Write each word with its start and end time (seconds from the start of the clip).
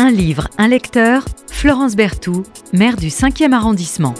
Un 0.00 0.12
livre, 0.12 0.46
un 0.58 0.68
lecteur, 0.68 1.24
Florence 1.48 1.96
Berthoud, 1.96 2.46
maire 2.72 2.94
du 2.94 3.08
5e 3.08 3.52
arrondissement. 3.52 4.14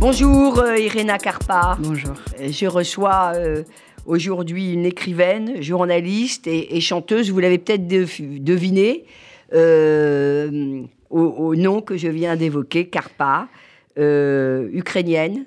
Bonjour 0.00 0.58
euh, 0.58 0.76
Irena 0.76 1.18
Carpa. 1.18 1.78
Bonjour. 1.80 2.16
Je 2.40 2.66
reçois 2.66 3.30
euh, 3.36 3.62
aujourd'hui 4.06 4.72
une 4.72 4.84
écrivaine, 4.84 5.62
journaliste 5.62 6.48
et, 6.48 6.80
chanteuse. 6.80 7.30
Vous 7.30 7.38
l'avez 7.38 7.58
peut-être 7.58 7.86
deviné 7.86 9.04
euh, 9.54 10.82
au, 11.10 11.54
nom 11.54 11.80
que 11.80 11.96
je 11.96 12.08
viens 12.08 12.34
d'évoquer, 12.34 12.88
Carpa, 12.88 13.46
ukrainienne. 13.96 15.46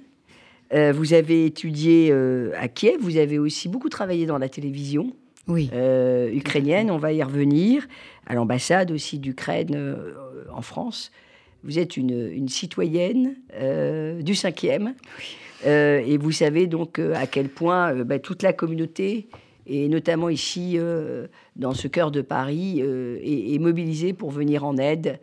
vous 0.71 1.13
avez 1.13 1.45
étudié 1.45 2.15
à 2.57 2.69
Kiev, 2.69 3.01
vous 3.01 3.17
avez 3.17 3.37
aussi 3.37 3.67
beaucoup 3.67 3.89
travaillé 3.89 4.25
dans 4.25 4.37
la 4.37 4.47
télévision 4.47 5.11
oui. 5.47 5.69
ukrainienne, 6.33 6.91
on 6.91 6.97
va 6.97 7.13
y 7.13 7.23
revenir 7.23 7.87
à 8.31 8.33
l'ambassade 8.33 8.91
aussi 8.91 9.19
d'Ukraine 9.19 9.75
euh, 9.75 10.13
en 10.53 10.61
France. 10.61 11.11
Vous 11.63 11.79
êtes 11.79 11.97
une, 11.97 12.47
citoyenne 12.47 13.35
euh, 13.53 14.21
du 14.21 14.33
5e. 14.33 14.93
Euh, 15.65 16.01
et 16.05 16.17
vous 16.17 16.31
savez 16.31 16.65
donc 16.65 16.97
à 16.97 17.27
quel 17.27 17.49
point 17.49 17.93
bah, 18.03 18.19
toute 18.19 18.41
la 18.41 18.53
communauté, 18.53 19.27
et 19.67 19.87
notamment 19.89 20.29
ici, 20.29 20.79
dans 21.55 21.73
ce 21.73 21.87
cœur 21.87 22.09
de 22.09 22.21
Paris, 22.21 22.79
est, 22.79 23.53
est, 23.53 23.59
mobilisée 23.59 24.13
pour 24.13 24.31
venir 24.31 24.65
en 24.65 24.77
aide 24.77 25.19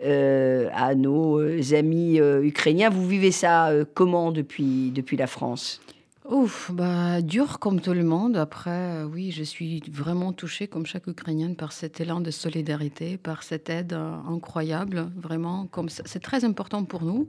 à 0.00 0.94
nos 0.94 1.40
amis 1.74 2.18
ukrainiens. 2.18 2.88
Vous 2.88 3.06
vivez 3.06 3.32
ça 3.32 3.72
comment 3.94 4.30
depuis, 4.30 4.92
depuis 4.92 5.16
la 5.16 5.26
France? 5.26 5.80
Ouf, 6.30 6.70
bah 6.72 7.22
dur 7.22 7.58
comme 7.58 7.80
tout 7.80 7.92
le 7.92 8.04
monde. 8.04 8.36
Après, 8.36 8.70
euh, 8.70 9.04
oui, 9.04 9.32
je 9.32 9.42
suis 9.42 9.82
vraiment 9.90 10.32
touchée, 10.32 10.68
comme 10.68 10.86
chaque 10.86 11.08
Ukrainienne, 11.08 11.56
par 11.56 11.72
cet 11.72 12.00
élan 12.00 12.20
de 12.20 12.30
solidarité, 12.30 13.16
par 13.16 13.42
cette 13.42 13.68
aide 13.68 13.94
euh, 13.94 14.12
incroyable. 14.28 15.08
Vraiment, 15.20 15.66
comme 15.72 15.88
c'est 15.88 16.22
très 16.22 16.44
important 16.44 16.84
pour 16.84 17.02
nous. 17.02 17.26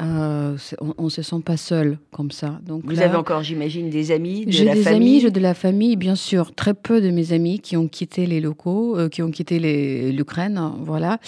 Euh, 0.00 0.56
on, 0.80 1.04
ne 1.04 1.08
se 1.10 1.20
sent 1.20 1.42
pas 1.44 1.58
seul 1.58 1.98
comme 2.10 2.30
ça. 2.30 2.58
Donc 2.64 2.84
vous 2.86 3.00
avez 3.00 3.16
encore, 3.16 3.42
j'imagine, 3.42 3.90
des 3.90 4.12
amis, 4.12 4.46
de 4.46 4.52
j'ai 4.52 4.64
des 4.64 4.88
amis, 4.88 5.20
j'ai 5.20 5.30
de 5.30 5.40
la 5.40 5.52
famille, 5.52 5.96
bien 5.96 6.16
sûr. 6.16 6.54
Très 6.54 6.72
peu 6.72 7.02
de 7.02 7.10
mes 7.10 7.34
amis 7.34 7.60
qui 7.60 7.76
ont 7.76 7.86
quitté 7.86 8.24
les 8.24 8.40
locaux, 8.40 8.96
qui 9.10 9.20
ont 9.20 9.30
quitté 9.30 10.10
l'Ukraine, 10.10 10.72
voilà. 10.80 11.18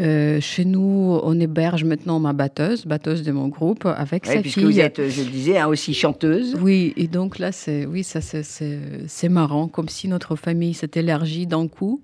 Euh, 0.00 0.40
chez 0.40 0.64
nous, 0.64 1.20
on 1.22 1.38
héberge 1.38 1.84
maintenant 1.84 2.18
ma 2.18 2.32
batteuse, 2.32 2.86
batteuse 2.86 3.22
de 3.22 3.32
mon 3.32 3.48
groupe, 3.48 3.84
avec 3.84 4.24
sa 4.24 4.42
fille. 4.42 4.64
Vous 4.64 4.80
êtes, 4.80 5.08
je 5.08 5.22
le 5.22 5.28
disais, 5.28 5.58
hein, 5.58 5.68
aussi 5.68 5.92
chanteuse. 5.92 6.56
Oui, 6.60 6.94
et 6.96 7.08
donc 7.08 7.38
là, 7.38 7.52
c'est 7.52 7.84
oui, 7.84 8.02
ça 8.02 8.20
c'est 8.22 9.28
marrant, 9.28 9.68
comme 9.68 9.88
si 9.88 10.08
notre 10.08 10.34
famille 10.36 10.72
s'était 10.72 11.00
élargie 11.00 11.46
d'un 11.46 11.68
coup. 11.68 12.00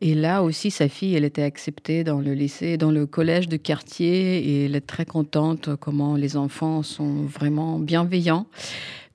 Et 0.00 0.14
là 0.14 0.42
aussi, 0.42 0.70
sa 0.70 0.88
fille, 0.88 1.14
elle 1.14 1.24
était 1.24 1.42
acceptée 1.42 2.02
dans 2.02 2.18
le 2.18 2.34
lycée, 2.34 2.76
dans 2.76 2.90
le 2.90 3.06
collège 3.06 3.48
de 3.48 3.56
quartier, 3.56 4.38
et 4.38 4.64
elle 4.64 4.74
est 4.74 4.80
très 4.86 5.04
contente 5.04 5.70
comment 5.78 6.16
les 6.16 6.36
enfants 6.36 6.82
sont 6.82 7.22
vraiment 7.22 7.78
bienveillants. 7.78 8.46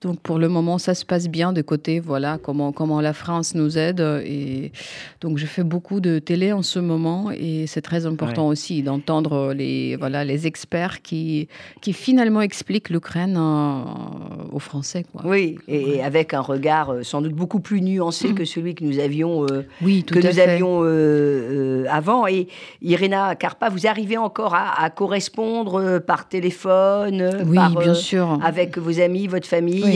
Donc 0.02 0.20
pour 0.20 0.38
le 0.38 0.48
moment, 0.48 0.78
ça 0.78 0.94
se 0.94 1.06
passe 1.06 1.28
bien 1.28 1.54
de 1.54 1.62
côté, 1.62 2.00
voilà, 2.00 2.38
comment, 2.42 2.72
comment 2.72 3.02
la 3.02 3.14
France 3.14 3.56
nous 3.56 3.78
aide. 3.78 4.00
Et 4.26 4.72
donc 5.22 5.38
je 5.38 5.46
fais 5.46 5.64
beaucoup 5.64 6.00
de 6.00 6.20
télé 6.20 6.54
en 6.54 6.62
ce 6.62 6.80
moment 6.80 7.32
et 7.32 7.66
c'est 7.68 7.82
très 7.82 8.06
important 8.06 8.48
aussi 8.48 8.84
d'entendre 8.84 9.54
les, 9.54 9.96
voilà, 9.96 10.24
les 10.24 10.46
experts 10.46 11.02
qui, 11.02 11.48
qui 11.82 11.94
finalement 11.94 12.42
expliquent 12.42 12.90
l'Ukraine 12.90 13.38
euh, 13.38 13.82
aux 14.52 14.60
Français. 14.60 15.04
Quoi. 15.12 15.22
Oui, 15.26 15.58
et 15.68 16.04
avec 16.04 16.34
un 16.34 16.42
regard 16.42 16.92
euh, 16.92 17.04
sans 17.04 17.22
doute 17.22 17.34
beaucoup 17.34 17.60
plus 17.60 17.82
nuancé 17.82 18.34
que 18.34 18.46
celui 18.46 18.76
que 18.76 18.84
nous 18.84 19.00
avions, 19.00 19.46
euh, 19.46 19.66
oui, 19.82 20.04
que 20.04 20.20
nous 20.20 20.40
avions 20.40 20.84
avant. 21.90 22.28
Et 22.28 22.48
Irina 22.82 23.36
Karpa, 23.36 23.70
vous 23.70 23.88
arrivez 23.88 24.18
encore 24.18 24.56
à, 24.56 24.90
correspondre 24.90 26.00
par 26.00 26.28
téléphone, 26.28 27.30
oui, 27.46 27.58
bien 27.80 27.94
sûr. 27.94 28.40
avec 28.44 28.78
vos 28.78 29.00
amis, 29.00 29.28
votre 29.28 29.48
famille? 29.48 29.87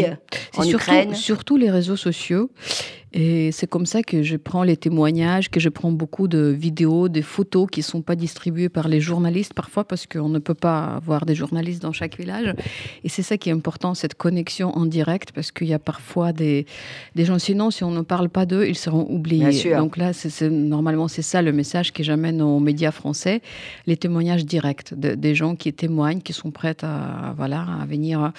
En 0.58 0.68
Ukraine. 0.68 1.16
Surtout 1.16 1.58
les 1.58 1.70
réseaux 1.70 1.96
sociaux. 1.98 2.52
Et 3.14 3.52
c'est 3.52 3.68
comme 3.68 3.86
ça 3.86 4.04
que 4.04 4.24
je 4.24 4.38
prends 4.38 4.64
les 4.64 4.78
témoignages, 4.78 5.50
que 5.50 5.60
je 5.60 5.68
prends 5.68 5.92
beaucoup 5.92 6.30
de 6.30 6.56
vidéos, 6.58 7.10
des 7.10 7.22
photos 7.22 7.68
qui 7.70 7.82
ne 7.82 7.84
sont 7.84 8.02
pas 8.02 8.16
distribuées 8.16 8.70
par 8.70 8.88
les 8.88 9.02
journalistes 9.02 9.54
parfois 9.54 9.84
parce 9.84 10.08
qu'on 10.08 10.30
ne 10.30 10.40
peut 10.40 10.54
pas 10.54 10.86
avoir 10.96 11.26
des 11.26 11.36
journalistes 11.36 11.82
dans 11.82 11.92
chaque 11.92 12.18
village. 12.18 12.56
Et 13.04 13.10
c'est 13.10 13.22
ça 13.22 13.38
qui 13.38 13.50
est 13.50 13.52
important, 13.52 13.96
cette 13.96 14.16
connexion 14.16 14.70
en 14.78 14.86
direct 14.86 15.34
parce 15.34 15.52
qu'il 15.52 15.68
y 15.68 15.74
a 15.74 15.80
parfois 15.80 16.32
des, 16.32 16.66
des 17.16 17.26
gens, 17.26 17.38
sinon 17.38 17.70
si 17.70 17.84
on 17.84 17.92
ne 17.92 18.02
parle 18.02 18.30
pas 18.30 18.46
d'eux, 18.46 18.66
ils 18.66 18.78
seront 18.78 19.06
oubliés. 19.10 19.76
Donc 19.76 19.98
là, 19.98 20.14
c'est, 20.14 20.50
normalement, 20.50 21.10
c'est 21.10 21.22
ça 21.22 21.42
le 21.42 21.52
message 21.52 21.92
que 21.92 22.04
j'amène 22.04 22.42
aux 22.42 22.60
médias 22.60 22.92
français, 22.92 23.42
les 23.88 23.98
témoignages 23.98 24.46
directs 24.46 24.94
des 24.94 25.36
gens 25.36 25.58
qui 25.58 25.74
témoignent, 25.74 26.22
qui 26.22 26.32
sont 26.32 26.52
prêts 26.52 26.78
à, 26.82 27.34
voilà, 27.36 27.66
à 27.82 27.86
venir 27.86 28.32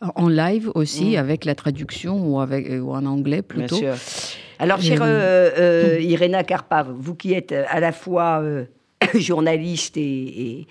en 0.00 0.28
live 0.28 0.70
aussi 0.76 1.16
mmh. 1.16 1.18
avec 1.18 1.44
la 1.44 1.56
traduction 1.56 2.28
ou, 2.28 2.40
avec, 2.40 2.68
ou 2.80 2.92
en 2.92 3.04
anglais 3.06 3.42
plutôt. 3.42 3.80
Bien 3.80 3.96
sûr. 3.96 4.19
Alors, 4.58 4.80
chère 4.82 5.00
euh, 5.02 5.50
euh, 5.58 6.00
Irena 6.00 6.44
Karpa, 6.44 6.82
vous 6.82 7.14
qui 7.14 7.32
êtes 7.32 7.52
à 7.52 7.80
la 7.80 7.92
fois 7.92 8.40
euh, 8.42 8.64
journaliste 9.14 9.96
et, 9.96 10.66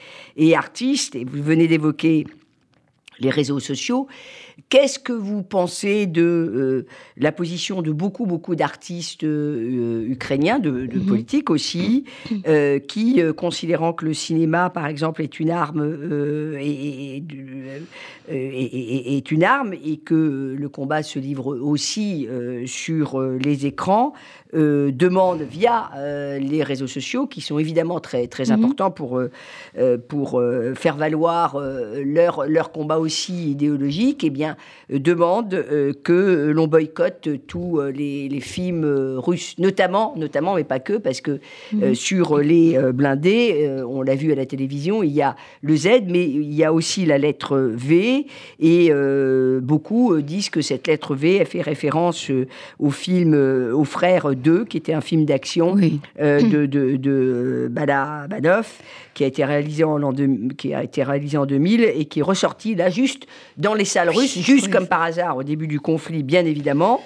artiste, 0.55 1.15
et 1.15 1.25
vous 1.25 1.41
venez 1.41 1.67
d'évoquer 1.67 2.25
les 3.19 3.29
réseaux 3.29 3.59
sociaux, 3.59 4.07
Qu'est-ce 4.67 4.99
que 4.99 5.13
vous 5.13 5.41
pensez 5.43 6.05
de 6.05 6.21
euh, 6.21 6.85
la 7.17 7.31
position 7.31 7.81
de 7.81 7.91
beaucoup, 7.91 8.25
beaucoup 8.25 8.55
d'artistes 8.55 9.23
euh, 9.23 10.05
ukrainiens, 10.09 10.59
de, 10.59 10.85
de 10.85 10.99
mhm. 10.99 11.05
politiques 11.05 11.49
aussi, 11.49 12.03
euh, 12.47 12.79
qui, 12.79 13.21
considérant 13.37 13.93
que 13.93 14.05
le 14.05 14.13
cinéma, 14.13 14.69
par 14.69 14.87
exemple, 14.87 15.21
est 15.21 15.39
une 15.39 15.51
arme, 15.51 16.57
et, 16.59 17.23
est 18.27 19.31
une 19.31 19.43
arme, 19.43 19.73
et 19.73 19.97
que 19.97 20.55
le 20.57 20.69
combat 20.69 21.03
se 21.03 21.19
livre 21.19 21.57
aussi 21.57 22.27
sur 22.65 23.21
les 23.21 23.65
écrans, 23.65 24.13
demandent 24.53 25.41
via 25.41 25.89
les 26.39 26.63
réseaux 26.63 26.87
sociaux, 26.87 27.27
qui 27.27 27.41
sont 27.41 27.59
évidemment 27.59 27.99
très, 27.99 28.27
très 28.27 28.45
mhm. 28.45 28.51
importants 28.53 28.91
pour, 28.91 29.21
pour 30.07 30.41
faire 30.75 30.95
valoir 30.95 31.59
leur, 32.03 32.45
leur 32.47 32.71
combat 32.71 32.99
aussi 32.99 33.51
idéologique, 33.51 34.23
eh 34.23 34.29
bien, 34.29 34.57
euh, 34.91 34.99
demande 34.99 35.53
euh, 35.53 35.93
que 36.03 36.51
l'on 36.51 36.67
boycotte 36.67 37.29
tous 37.47 37.79
euh, 37.79 37.91
les, 37.91 38.39
films 38.39 38.85
russes, 39.17 39.55
notamment, 39.57 40.13
notamment, 40.15 40.55
mais 40.55 40.63
pas 40.63 40.79
que, 40.79 40.93
parce 40.93 41.19
que 41.19 41.39
mhm. 41.73 41.93
sur 41.93 42.37
les 42.37 42.79
blindés, 42.93 43.69
on 43.85 44.01
l'a 44.01 44.15
vu 44.15 44.31
à 44.31 44.35
la 44.35 44.45
télévision, 44.45 45.03
il 45.03 45.11
y 45.11 45.21
a 45.21 45.35
le 45.61 45.75
Z, 45.75 45.87
mais 46.07 46.23
il 46.23 46.53
y 46.53 46.63
a 46.63 46.71
aussi 46.71 47.05
la 47.05 47.17
lettre 47.17 47.57
V, 47.57 48.25
et 48.61 48.91
beaucoup 49.61 50.21
disent 50.21 50.49
que 50.49 50.61
cette 50.61 50.87
lettre 50.87 51.15
V 51.15 51.41
a 51.41 51.45
fait 51.45 51.61
référence 51.61 52.31
au 52.79 52.91
film 52.91 53.33
Aux 53.73 53.83
Frères 53.83 54.33
2, 54.39 54.65
qui 54.65 54.77
était 54.77 54.93
un 54.93 55.01
film 55.01 55.25
d'action 55.25 55.75
de, 55.75 56.65
de, 56.65 56.95
de 56.95 57.67
Balabanov, 57.69 58.67
qui 59.13 59.23
a 59.23 59.27
été 59.27 59.45
réalisé 59.45 59.83
en, 59.83 59.99
qui 60.57 60.73
a 60.73 60.83
été 60.83 61.03
réalisé 61.03 61.37
en 61.37 61.45
2000 61.45 61.83
et 61.83 62.05
qui 62.05 62.19
est 62.19 62.23
ressorti 62.23 62.75
là 62.75 62.89
juste 62.89 63.27
dans 63.57 63.73
les 63.73 63.85
salles 63.85 64.09
russes, 64.09 64.37
juste 64.39 64.71
comme 64.71 64.87
par 64.87 65.01
hasard 65.01 65.37
au 65.37 65.43
début 65.43 65.67
du 65.67 65.79
conflit, 65.79 66.23
bien 66.23 66.45
évidemment 66.45 67.01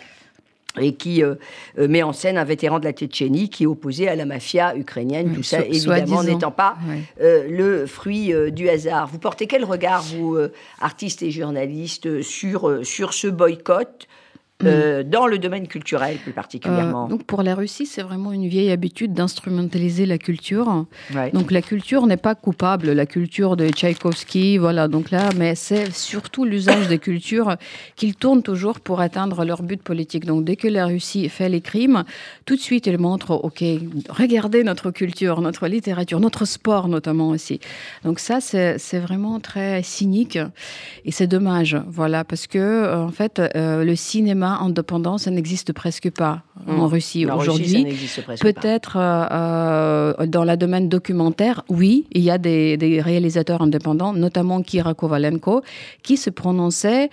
et 0.79 0.95
qui 0.95 1.23
euh, 1.23 1.35
euh, 1.77 1.87
met 1.87 2.03
en 2.03 2.13
scène 2.13 2.37
un 2.37 2.43
vétéran 2.43 2.79
de 2.79 2.85
la 2.85 2.93
Tchétchénie 2.93 3.49
qui 3.49 3.63
est 3.63 3.67
opposé 3.67 4.07
à 4.07 4.15
la 4.15 4.25
mafia 4.25 4.75
ukrainienne, 4.75 5.33
tout 5.33 5.43
ça 5.43 5.63
évidemment 5.65 6.23
n'étant 6.23 6.51
pas 6.51 6.75
euh, 7.21 7.47
le 7.49 7.85
fruit 7.85 8.33
du 8.51 8.69
hasard. 8.69 9.07
Vous 9.07 9.19
portez 9.19 9.47
quel 9.47 9.65
regard, 9.65 10.01
vous, 10.01 10.37
artistes 10.79 11.21
et 11.21 11.31
journalistes, 11.31 12.21
sur, 12.21 12.85
sur 12.85 13.13
ce 13.13 13.27
boycott 13.27 14.07
euh, 14.63 15.03
dans 15.03 15.27
le 15.27 15.39
domaine 15.39 15.67
culturel 15.67 16.17
plus 16.17 16.31
particulièrement. 16.31 17.05
Euh, 17.05 17.09
donc 17.09 17.23
pour 17.23 17.43
la 17.43 17.55
Russie, 17.55 17.85
c'est 17.85 18.01
vraiment 18.01 18.31
une 18.31 18.47
vieille 18.47 18.71
habitude 18.71 19.13
d'instrumentaliser 19.13 20.05
la 20.05 20.17
culture. 20.17 20.85
Donc 21.33 21.51
la 21.51 21.61
culture 21.61 22.07
n'est 22.07 22.17
pas 22.17 22.35
coupable, 22.35 22.91
la 22.91 23.05
culture 23.05 23.57
de 23.57 23.67
Tchaïkovski, 23.69 24.57
voilà. 24.57 24.87
Donc 24.87 25.11
là, 25.11 25.29
mais 25.37 25.55
c'est 25.55 25.91
surtout 25.93 26.45
l'usage 26.45 26.87
des 26.87 26.99
cultures 26.99 27.57
qu'ils 27.95 28.15
tournent 28.15 28.43
toujours 28.43 28.79
pour 28.79 29.01
atteindre 29.01 29.43
leur 29.43 29.63
but 29.63 29.81
politique. 29.81 30.25
Donc 30.25 30.45
dès 30.45 30.55
que 30.55 30.67
la 30.67 30.85
Russie 30.85 31.27
fait 31.29 31.49
les 31.49 31.61
crimes, 31.61 32.03
tout 32.45 32.55
de 32.55 32.61
suite 32.61 32.87
ils 32.87 32.97
montrent, 32.97 33.31
ok, 33.31 33.63
regardez 34.09 34.63
notre 34.63 34.91
culture, 34.91 35.41
notre 35.41 35.67
littérature, 35.67 36.19
notre 36.19 36.45
sport 36.45 36.87
notamment 36.87 37.29
aussi. 37.29 37.59
Donc 38.03 38.19
ça, 38.19 38.39
c'est 38.39 38.99
vraiment 38.99 39.39
très 39.39 39.83
cynique 39.83 40.39
et 41.05 41.11
c'est 41.11 41.27
dommage, 41.27 41.77
voilà, 41.87 42.23
parce 42.23 42.47
que 42.47 42.95
en 42.95 43.11
fait, 43.11 43.41
euh, 43.55 43.83
le 43.83 43.95
cinéma 43.95 44.42
indépendant, 44.47 45.17
ça 45.17 45.31
n'existe 45.31 45.73
presque 45.73 46.09
pas 46.11 46.41
en 46.67 46.87
Hmm. 46.87 46.91
Russie 46.93 47.25
En 47.29 47.37
Russie, 47.37 48.07
ça 48.07 48.21
aujourd'hui. 48.23 48.39
Peut-être 48.39 48.97
euh, 48.97 49.25
euh, 50.19 50.25
dans 50.27 50.45
le 50.45 50.55
domaine 50.55 50.87
documentaire, 50.89 51.63
oui, 51.69 52.05
il 52.11 52.21
y 52.21 52.31
a 52.31 52.37
des, 52.37 52.77
des 52.77 53.01
réalisateurs 53.01 53.61
indépendants, 53.61 54.13
notamment 54.13 54.61
Kira 54.61 54.93
Kovalenko, 54.93 55.61
qui 56.03 56.17
se 56.17 56.29
prononçaient 56.29 57.09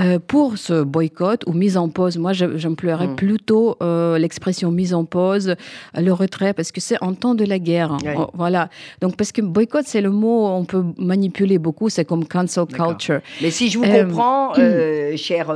euh, 0.00 0.18
pour 0.18 0.56
ce 0.56 0.82
boycott 0.82 1.44
ou 1.46 1.52
mise 1.52 1.76
en 1.76 1.88
pause. 1.90 2.16
Moi, 2.16 2.32
je- 2.32 2.56
j'emploierais 2.56 3.08
Mm. 3.08 3.16
plutôt 3.16 3.76
euh, 3.82 4.16
l'expression 4.18 4.70
mise 4.70 4.94
en 4.94 5.04
pause, 5.04 5.50
euh, 5.50 6.00
le 6.00 6.12
retrait, 6.12 6.54
parce 6.54 6.72
que 6.72 6.80
c'est 6.80 6.96
en 7.02 7.12
temps 7.14 7.34
de 7.34 7.44
la 7.44 7.58
guerre. 7.58 7.98
Ouais. 8.04 8.14
Oh, 8.18 8.28
Voilà. 8.32 8.70
Donc, 9.02 9.16
parce 9.16 9.32
que 9.32 9.42
boycott, 9.42 9.84
c'est 9.86 10.00
le 10.00 10.10
mot, 10.10 10.46
on 10.46 10.64
peut 10.64 10.84
manipuler 10.98 11.58
beaucoup, 11.58 11.90
c'est 11.90 12.04
comme 12.06 12.26
cancel 12.26 12.64
culture. 12.66 13.20
Mais 13.42 13.50
si 13.50 13.68
je 13.68 13.78
vous 13.78 13.84
comprends, 13.84 14.54
chère 15.16 15.54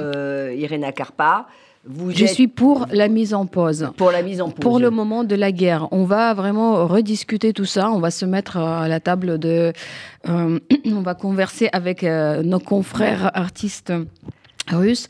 Irena 0.54 0.92
Karpa, 0.92 1.46
vous 1.88 2.10
Je 2.10 2.24
êtes 2.24 2.30
suis 2.30 2.48
pour 2.48 2.86
la 2.90 3.08
mise 3.08 3.32
en 3.34 3.46
pause. 3.46 3.90
pour 3.96 4.10
la 4.10 4.22
mise 4.22 4.40
en 4.40 4.50
pause. 4.50 4.60
Pour 4.60 4.78
le 4.78 4.90
moment 4.90 5.24
de 5.24 5.34
la 5.36 5.52
guerre, 5.52 5.88
on 5.92 6.04
va 6.04 6.34
vraiment 6.34 6.86
rediscuter 6.86 7.52
tout 7.52 7.64
ça. 7.64 7.90
On 7.90 8.00
va 8.00 8.10
se 8.10 8.24
mettre 8.26 8.56
euh, 8.56 8.80
à 8.82 8.88
la 8.88 9.00
table 9.00 9.38
de. 9.38 9.72
euh, 10.28 10.58
on 10.86 11.00
va 11.02 11.14
converser 11.14 11.68
avec 11.72 12.02
euh, 12.04 12.42
nos 12.42 12.58
confrères 12.60 13.30
artistes 13.34 13.92
russes. 14.68 15.06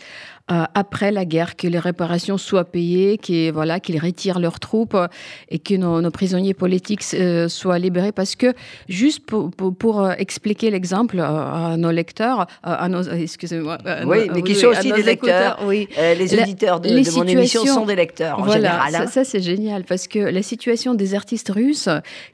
Euh, 0.50 0.64
après 0.74 1.10
la 1.10 1.24
guerre, 1.24 1.56
que 1.56 1.66
les 1.66 1.78
réparations 1.80 2.38
soient 2.38 2.64
payées, 2.64 3.18
qu'ils 3.18 3.50
voilà, 3.52 3.80
qu'ils 3.80 3.98
retirent 3.98 4.38
leurs 4.38 4.60
troupes 4.60 4.94
euh, 4.94 5.08
et 5.48 5.58
que 5.58 5.74
nos, 5.74 6.00
nos 6.00 6.10
prisonniers 6.12 6.54
politiques 6.54 7.02
euh, 7.14 7.48
soient 7.48 7.78
libérés. 7.80 8.12
Parce 8.12 8.36
que, 8.36 8.54
juste 8.88 9.26
pour, 9.26 9.50
pour, 9.50 9.74
pour, 9.74 10.08
expliquer 10.12 10.70
l'exemple 10.70 11.18
à 11.20 11.76
nos 11.76 11.90
lecteurs, 11.90 12.46
à 12.62 12.88
nos, 12.88 13.02
excusez-moi, 13.02 13.78
Oui, 14.06 14.28
nos- 14.28 14.34
mais 14.34 14.42
qui 14.42 14.54
sont 14.54 14.68
aussi 14.68 14.92
des 14.92 15.02
lecteurs. 15.02 15.58
oui. 15.66 15.88
Euh, 15.98 16.14
les 16.14 16.32
auditeurs 16.38 16.78
de, 16.80 16.90
les 16.90 17.02
de 17.02 17.10
mon 17.10 17.24
émission 17.26 17.64
sont 17.66 17.84
des 17.86 17.96
lecteurs 17.96 18.38
en 18.38 18.42
Voilà, 18.44 18.60
général. 18.80 18.92
ça, 18.92 19.02
hein. 19.02 19.06
ça, 19.08 19.24
c'est 19.24 19.40
génial 19.42 19.82
parce 19.84 20.06
que 20.06 20.18
la 20.20 20.42
situation 20.42 20.94
des 20.94 21.14
artistes 21.14 21.50
russes 21.50 21.88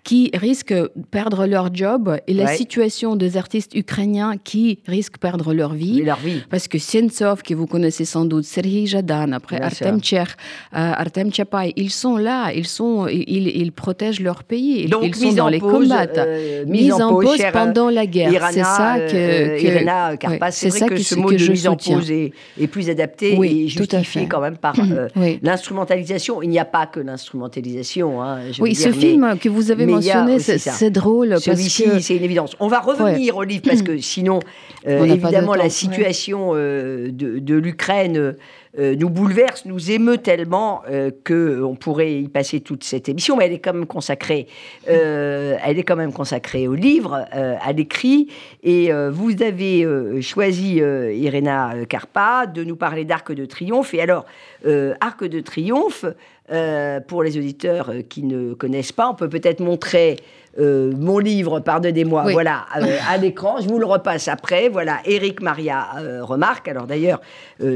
qui 0.05 0.31
risquent 0.35 0.73
de 0.75 0.91
perdre 1.11 1.47
leur 1.47 1.75
job 1.75 2.19
et 2.26 2.35
la 2.35 2.44
Ouais. 2.44 2.56
situation 2.56 3.17
des 3.17 3.37
artistes 3.37 3.75
ukrainiens 3.75 4.35
qui 4.43 4.81
risquent 4.87 5.15
de 5.15 5.19
perdre 5.20 5.55
leur 5.55 5.73
vie. 5.73 6.00
Et 6.00 6.05
leur 6.05 6.19
vie. 6.19 6.43
Parce 6.50 6.69
que 6.69 6.79
Sentsov, 6.79 7.43
que 7.43 7.55
vous 7.55 7.67
connaissez 7.67 8.01
sans 8.04 8.25
doute, 8.25 8.44
Sergei 8.44 8.87
Jadan, 8.87 9.32
après 9.32 9.56
Bien 9.58 9.66
Artem. 9.66 10.00
Tcher, 10.00 10.25
euh, 10.25 10.26
Artem 10.72 11.31
Tchapay, 11.31 11.72
ils 11.76 11.90
sont 11.90 12.16
là, 12.16 12.52
ils, 12.54 12.66
sont, 12.66 13.06
ils, 13.08 13.49
ils 13.56 13.72
protègent 13.72 14.20
leur 14.20 14.44
pays, 14.44 14.82
ils- 14.84 14.90
Donc, 14.90 15.04
ils 15.04 15.14
sont 15.14 15.32
dans 15.32 15.44
en 15.46 15.49
les 15.49 15.60
combats. 15.60 16.06
euh, 16.19 16.64
mise 16.66 16.93
en 16.93 17.10
pause, 17.10 17.38
pendant 17.52 17.90
la 17.90 18.06
guerre. 18.06 18.49
C'est 18.52 18.62
ça 18.62 18.96
que, 18.99 19.14
euh, 19.14 19.56
que- 19.58 19.62
Irena 19.64 20.16
Karpas, 20.16 20.50
c'est 20.50 20.69
vrai 20.69 20.78
ça 20.78 20.88
que, 20.88 20.94
que- 20.94 21.00
ce 21.02 21.14
que 21.14 21.20
mot 21.20 21.32
de 21.32 21.38
je 21.38 21.50
mise 21.52 21.66
en 21.69 21.72
soutiens. 21.72 21.96
pause 21.99 22.10
est, 22.10 22.32
est 22.60 22.66
plus 22.66 22.88
adapté 22.90 23.37
Oui, 23.38 23.64
et 23.64 23.69
justifié 23.69 24.26
quand 24.26 24.40
même 24.40 24.56
par 24.56 24.75
euh, 24.78 25.08
Oui. 25.16 25.38
l'instrumentalisation. 25.43 26.43
Il 26.43 26.50
n'y 26.50 26.58
a 26.58 26.64
pas 26.64 26.87
que 26.87 27.00
l'instrumentalisation. 27.00 28.22
hein, 28.22 28.38
Oui, 28.60 28.75
ce 28.75 28.88
mais 28.88 28.94
film 28.94 29.38
que 29.40 29.48
vous 29.48 29.70
avez 29.70 29.87
mentionné, 29.87 30.38
c'est 30.38 30.90
drôle 30.90 31.40
Celui-ci, 31.40 31.84
que 31.84 31.98
c'est 32.00 32.16
une 32.16 32.25
évidence. 32.25 32.56
On 32.60 32.69
va 32.69 32.81
revenir 32.81 33.37
au 33.37 33.43
livre 33.44 33.62
parce 33.66 33.82
que 33.82 33.98
sinon, 33.98 34.40
On 34.84 34.90
n'a 34.90 34.96
pas 34.98 35.06
de 35.06 35.12
évidemment, 35.12 35.55
la 35.55 35.70
situation 35.70 36.55
de, 36.55 37.10
de 37.38 37.58
l'Ukraine 37.93 38.37
euh, 38.79 38.97
nous 38.97 39.11
bouleverse, 39.11 39.67
nous 39.67 39.91
émeut 39.91 40.19
tellement 40.19 40.83
euh, 40.89 41.11
que 41.25 41.62
on 41.62 41.75
pourrait 41.75 42.15
y 42.15 42.29
passer 42.29 42.61
toute 42.61 42.85
cette 42.85 43.09
émission, 43.09 43.37
mais 43.37 43.47
elle 43.47 43.53
est 43.53 43.59
quand 43.59 43.75
même 43.75 43.87
consacrée. 43.87 44.47
euh, 44.89 45.56
elle 45.65 45.79
est 45.79 45.83
quand 45.83 45.97
même 45.97 46.12
consacrée 46.12 46.69
au 46.69 46.75
livre, 46.75 47.27
euh, 47.35 47.55
à 47.61 47.73
l'écrit. 47.73 48.29
Et 48.62 48.93
euh, 48.93 49.11
vous 49.11 49.43
avez 49.43 49.85
euh, 49.85 50.23
choisi, 50.23 50.81
euh, 50.81 51.12
Irena 51.12 51.73
Karpa, 51.89 52.47
de 52.47 52.65
nous 52.65 52.77
parler 52.77 53.05
d'Arc 53.05 53.33
de 53.33 53.44
Triomphe. 53.44 53.93
Et 53.94 54.00
alors, 54.00 54.25
euh, 54.67 54.94
Arc 55.00 55.25
de 55.25 55.41
Triomphe, 55.41 56.06
euh, 56.52 57.00
pour 57.00 57.22
les 57.22 57.37
auditeurs 57.38 57.90
euh, 57.90 58.02
qui 58.08 58.22
ne 58.22 58.54
connaissent 58.54 58.93
pas, 58.93 59.08
on 59.08 59.14
peut 59.14 59.28
peut-être 59.28 59.60
montrer 59.60 60.16
euh, 60.58 60.93
mon 60.99 61.19
livre, 61.19 61.60
pardonnez-moi, 61.60 62.25
Oui. 62.26 62.32
voilà, 62.34 62.66
euh, 62.78 62.99
à 63.08 63.16
l'écran. 63.16 63.56
Je 63.62 63.69
vous 63.69 63.78
le 63.78 63.87
repasse 63.87 64.28
après. 64.28 64.69
Voilà, 64.69 64.99
Eric 65.06 65.40
Maria 65.40 65.87
euh, 65.99 66.22
remarque. 66.22 66.69
Alors 66.69 66.87
d'ailleurs, 66.87 67.22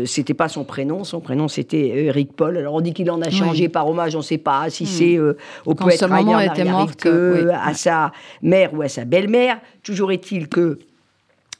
c'était 0.04 0.34
pas 0.34 0.48
son 0.48 0.64
prénom, 0.64 1.02
son 1.04 1.20
prénom 1.20 1.48
c'était 1.48 1.88
Eric 2.04 2.34
Paul. 2.36 2.58
Alors 2.58 2.74
on 2.74 2.82
dit 2.82 2.92
qu'il 2.92 3.10
en 3.10 3.22
a 3.22 3.30
changé 3.30 3.62
Oui. 3.64 3.68
par 3.70 3.88
hommage, 3.88 4.14
on 4.14 4.18
ne 4.18 4.22
sait 4.24 4.36
pas 4.36 4.68
si 4.68 4.84
c'est 4.84 5.16
euh, 5.16 5.38
au 5.64 5.74
Quand 5.74 5.84
poète 5.84 6.00
Rainer 6.02 6.44
était 6.44 6.64
morte, 6.64 7.06
oui. 7.06 7.48
à 7.50 7.72
sa 7.72 8.12
mère 8.42 8.74
ou 8.74 8.82
à 8.82 8.88
sa 8.88 9.06
belle-mère. 9.06 9.58
Toujours 9.82 10.12
est-il 10.12 10.48
que 10.48 10.78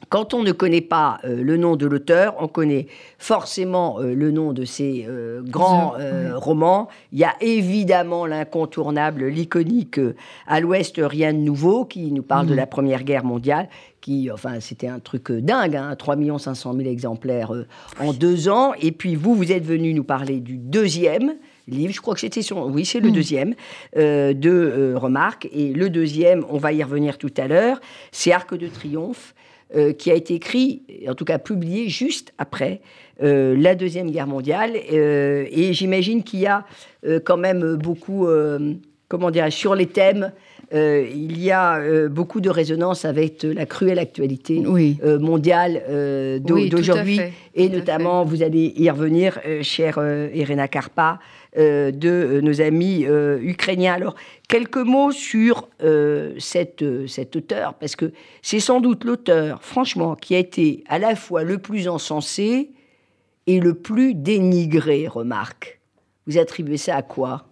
quand 0.09 0.33
on 0.33 0.43
ne 0.43 0.51
connaît 0.51 0.81
pas 0.81 1.19
euh, 1.25 1.41
le 1.41 1.57
nom 1.57 1.75
de 1.75 1.85
l'auteur, 1.87 2.35
on 2.39 2.47
connaît 2.47 2.87
forcément 3.17 3.99
euh, 3.99 4.13
le 4.13 4.31
nom 4.31 4.53
de 4.53 4.63
ses 4.63 5.05
euh, 5.07 5.41
grands 5.41 5.95
romans. 6.35 6.87
Il 7.11 7.19
y 7.19 7.23
a 7.23 7.33
évidemment 7.41 8.25
l'incontournable, 8.25 9.25
l'iconique 9.25 9.99
À 10.47 10.59
l'Ouest, 10.59 10.95
rien 11.03 11.33
de 11.33 11.39
nouveau, 11.39 11.85
qui 11.85 12.11
nous 12.11 12.23
parle 12.23 12.45
de 12.47 12.51
Mhm. 12.51 12.57
la 12.57 12.67
Première 12.67 13.03
Guerre 13.03 13.23
mondiale, 13.25 13.67
qui, 14.01 14.29
enfin, 14.31 14.59
c'était 14.59 14.87
un 14.87 14.99
truc 14.99 15.31
dingue, 15.31 15.75
hein, 15.75 15.95
3 15.97 16.15
500 16.39 16.73
000 16.73 16.87
exemplaires 16.89 17.51
en 17.99 18.13
deux 18.13 18.47
ans. 18.49 18.73
Et 18.81 18.91
puis 18.91 19.15
vous, 19.15 19.35
vous 19.35 19.51
êtes 19.51 19.65
venu 19.65 19.93
nous 19.93 20.03
parler 20.03 20.39
du 20.39 20.57
deuxième 20.57 21.35
livre, 21.67 21.91
je 21.93 21.99
crois 21.99 22.13
que 22.13 22.21
c'était 22.21 22.41
son... 22.43 22.69
Oui, 22.71 22.85
c'est 22.85 23.01
le 23.01 23.09
Mhm. 23.09 23.13
deuxième, 23.15 23.53
euh, 23.97 24.33
de 24.33 24.49
euh, 24.49 24.93
Remarque. 24.97 25.49
Et 25.51 25.73
le 25.73 25.89
deuxième, 25.89 26.45
on 26.49 26.57
va 26.57 26.71
y 26.71 26.81
revenir 26.81 27.17
tout 27.17 27.33
à 27.37 27.47
l'heure, 27.47 27.81
c'est 28.13 28.31
Arc 28.31 28.55
de 28.55 28.67
Triomphe, 28.67 29.33
euh, 29.75 29.93
qui 29.93 30.11
a 30.11 30.15
été 30.15 30.33
écrit, 30.35 30.83
en 31.07 31.15
tout 31.15 31.25
cas 31.25 31.39
publié, 31.39 31.89
juste 31.89 32.33
après 32.37 32.81
euh, 33.21 33.55
la 33.57 33.75
Deuxième 33.75 34.11
Guerre 34.11 34.27
mondiale. 34.27 34.73
Euh, 34.93 35.45
et 35.51 35.73
j'imagine 35.73 36.23
qu'il 36.23 36.39
y 36.39 36.47
a 36.47 36.65
quand 37.23 37.37
même 37.37 37.75
beaucoup, 37.75 38.27
comment 39.07 39.31
dire, 39.31 39.51
sur 39.51 39.75
les 39.75 39.87
thèmes, 39.87 40.31
euh, 40.73 41.07
il 41.13 41.41
y 41.41 41.51
a 41.51 41.77
euh, 41.77 42.09
beaucoup 42.09 42.41
de 42.41 42.49
résonance 42.49 43.05
avec 43.05 43.45
euh, 43.45 43.53
la 43.53 43.65
cruelle 43.65 43.99
actualité 43.99 44.61
oui. 44.65 44.97
mondiale 45.19 45.81
Oui, 46.49 46.69
d'aujourd'hui. 46.69 47.21
Et 47.55 47.69
tout 47.69 47.75
notamment, 47.77 48.25
vous 48.25 48.43
allez 48.43 48.73
y 48.75 48.89
revenir, 48.89 49.39
chère 49.61 49.99
Irena 50.33 50.67
Karpa, 50.67 51.19
euh, 51.19 51.46
de 51.57 52.09
euh, 52.09 52.41
nos 52.41 52.61
amis 52.61 53.05
euh, 53.05 53.39
ukrainiens. 53.41 53.93
Alors, 53.93 54.15
quelques 54.47 54.77
mots 54.77 55.11
sur 55.11 55.69
euh, 55.83 56.35
cette, 56.37 56.83
euh, 56.83 57.07
cet 57.07 57.35
auteur, 57.35 57.73
parce 57.73 57.95
que 57.95 58.11
c'est 58.41 58.59
sans 58.59 58.79
doute 58.79 59.03
l'auteur, 59.03 59.63
franchement, 59.63 60.15
qui 60.15 60.35
a 60.35 60.39
été 60.39 60.83
à 60.87 60.99
la 60.99 61.15
fois 61.15 61.43
le 61.43 61.57
plus 61.57 61.87
encensé 61.87 62.69
et 63.47 63.59
le 63.59 63.73
plus 63.73 64.13
dénigré, 64.13 65.07
remarque. 65.07 65.79
Vous 66.27 66.37
attribuez 66.37 66.77
ça 66.77 66.97
à 66.97 67.01
quoi? 67.01 67.45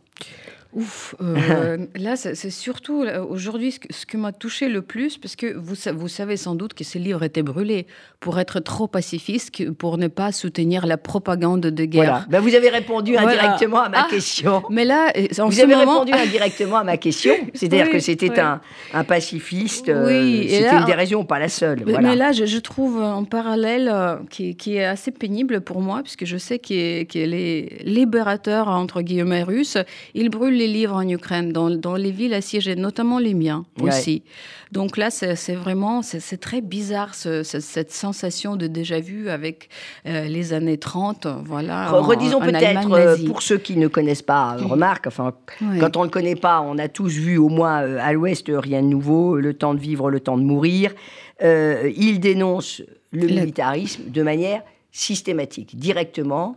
Ouf, 0.75 1.15
euh, 1.21 1.77
là, 1.95 2.15
c'est 2.17 2.49
surtout 2.49 3.05
aujourd'hui 3.29 3.71
ce 3.89 4.05
que, 4.05 4.17
m'a 4.17 4.31
touché 4.33 4.67
le 4.67 4.81
plus, 4.81 5.17
parce 5.17 5.35
que 5.37 5.55
vous, 5.55 5.73
sa- 5.75 5.93
vous 5.93 6.07
savez 6.09 6.35
sans 6.37 6.53
doute 6.53 6.73
que 6.73 6.83
ce 6.83 6.97
livre 6.97 7.23
était 7.23 7.43
brûlé 7.43 7.87
pour 8.19 8.39
être 8.39 8.59
trop 8.59 8.87
pacifiste, 8.87 9.71
pour 9.73 9.97
ne 9.97 10.07
pas 10.09 10.31
soutenir 10.33 10.85
la 10.85 10.97
propagande 10.97 11.61
de 11.61 11.85
guerre. 11.85 12.03
Voilà. 12.03 12.25
Ben, 12.29 12.39
vous 12.41 12.53
avez 12.55 12.69
répondu 12.69 13.13
Voilà. 13.13 13.29
indirectement 13.29 13.83
à 13.83 13.89
ma 13.89 13.99
Ah, 14.01 14.07
question. 14.09 14.63
Mais 14.69 14.83
là, 14.83 15.13
euh, 15.15 15.27
en 15.39 15.45
Vous 15.45 15.53
ce 15.53 15.61
avez 15.63 15.75
moment, 15.75 15.99
répondu 16.01 16.11
indirectement 16.11 16.77
à 16.77 16.83
ma 16.83 16.97
question, 16.97 17.33
c'est-à-dire 17.53 17.85
Oui, 17.85 17.91
que 17.93 17.99
c'était 17.99 18.29
oui. 18.29 18.39
un, 18.39 18.59
un 18.93 19.03
pacifiste. 19.05 19.87
euh, 19.87 20.07
Oui, 20.07 20.41
et 20.45 20.49
c'était 20.49 20.63
là, 20.73 20.79
une 20.79 20.85
des 20.85 20.93
raisons, 20.93 21.23
pas 21.23 21.39
la 21.39 21.47
seule. 21.49 21.83
Mais, 21.85 21.93
voilà. 21.93 22.09
mais 22.09 22.15
là, 22.17 22.31
je, 22.33 22.45
je 22.45 22.57
trouve 22.57 23.01
un 23.01 23.23
parallèle 23.23 23.89
euh, 23.93 24.15
qui, 24.29 24.55
qui 24.57 24.75
est 24.75 24.83
assez 24.85 25.11
pénible 25.11 25.61
pour 25.61 25.79
moi, 25.81 26.01
puisque 26.03 26.25
je 26.25 26.35
sais 26.37 26.59
que, 26.59 27.03
que 27.03 27.19
les 27.19 27.77
libérateurs, 27.85 28.67
entre 28.67 29.01
guillemets, 29.01 29.43
russes, 29.43 29.77
ils 30.13 30.29
brûlent 30.29 30.64
les 30.67 30.73
livres 30.73 30.95
en 30.95 31.07
Ukraine, 31.07 31.51
dans, 31.51 31.69
dans 31.69 31.95
les 31.95 32.11
villes 32.11 32.33
assiégées, 32.33 32.75
notamment 32.75 33.19
les 33.19 33.33
miens 33.33 33.65
Ouais. 33.81 33.89
aussi. 33.89 34.23
Donc 34.71 34.97
là, 34.97 35.09
c'est 35.11 35.53
vraiment, 35.55 36.01
c'est 36.01 36.37
très 36.39 36.61
bizarre, 36.61 37.15
ce- 37.15 37.43
ce- 37.43 37.59
cette 37.59 37.91
sensation 37.91 38.55
de 38.55 38.67
déjà-vu 38.67 39.29
avec 39.29 39.69
euh, 40.05 40.25
les 40.25 40.53
années 40.53 40.77
30, 40.77 41.27
voilà. 41.45 41.91
Re- 41.91 42.01
Redisons 42.01 42.39
peut-être, 42.39 42.91
euh, 42.91 43.17
pour 43.27 43.41
ceux 43.41 43.57
qui 43.57 43.77
ne 43.77 43.87
connaissent 43.87 44.21
pas, 44.21 44.57
euh, 44.59 44.65
remarque, 44.65 45.07
enfin, 45.07 45.33
Oui. 45.61 45.79
quand 45.79 45.95
on 45.97 46.03
ne 46.03 46.09
connaît 46.09 46.35
pas, 46.35 46.61
on 46.61 46.77
a 46.77 46.87
tous 46.87 47.13
vu 47.13 47.37
au 47.37 47.49
moins 47.49 47.83
euh, 47.83 47.97
à 48.01 48.11
l'Ouest 48.13 48.45
rien 48.53 48.81
de 48.81 48.87
nouveau, 48.87 49.35
le 49.37 49.53
temps 49.53 49.73
de 49.73 49.79
vivre, 49.79 50.09
le 50.09 50.19
temps 50.19 50.37
de 50.37 50.43
mourir. 50.43 50.93
Il 51.41 52.19
dénonce 52.19 52.81
le 53.11 53.27
militarisme 53.27 54.03
de 54.09 54.23
manière 54.23 54.61
systématique, 54.91 55.77
directement 55.77 56.55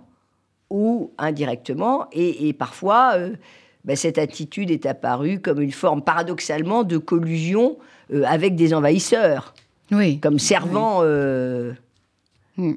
ou 0.71 1.13
indirectement, 1.19 2.07
et, 2.13 2.49
et 2.49 2.53
parfois 2.53 3.13
euh, 3.17 3.31
ben, 3.85 3.97
cette 3.97 4.19
attitude 4.19 4.71
est 4.71 4.87
apparue 4.87 5.41
comme 5.41 5.61
une 5.61 5.73
forme 5.73 6.03
paradoxalement 6.03 6.83
de 6.85 6.99
collusion 6.99 7.79
euh, 8.13 8.25
avec 8.27 8.55
des 8.57 8.75
envahisseurs, 8.75 9.55
Oui. 9.93 10.19
comme 10.21 10.39
servant 10.39 11.01
euh, 11.03 11.73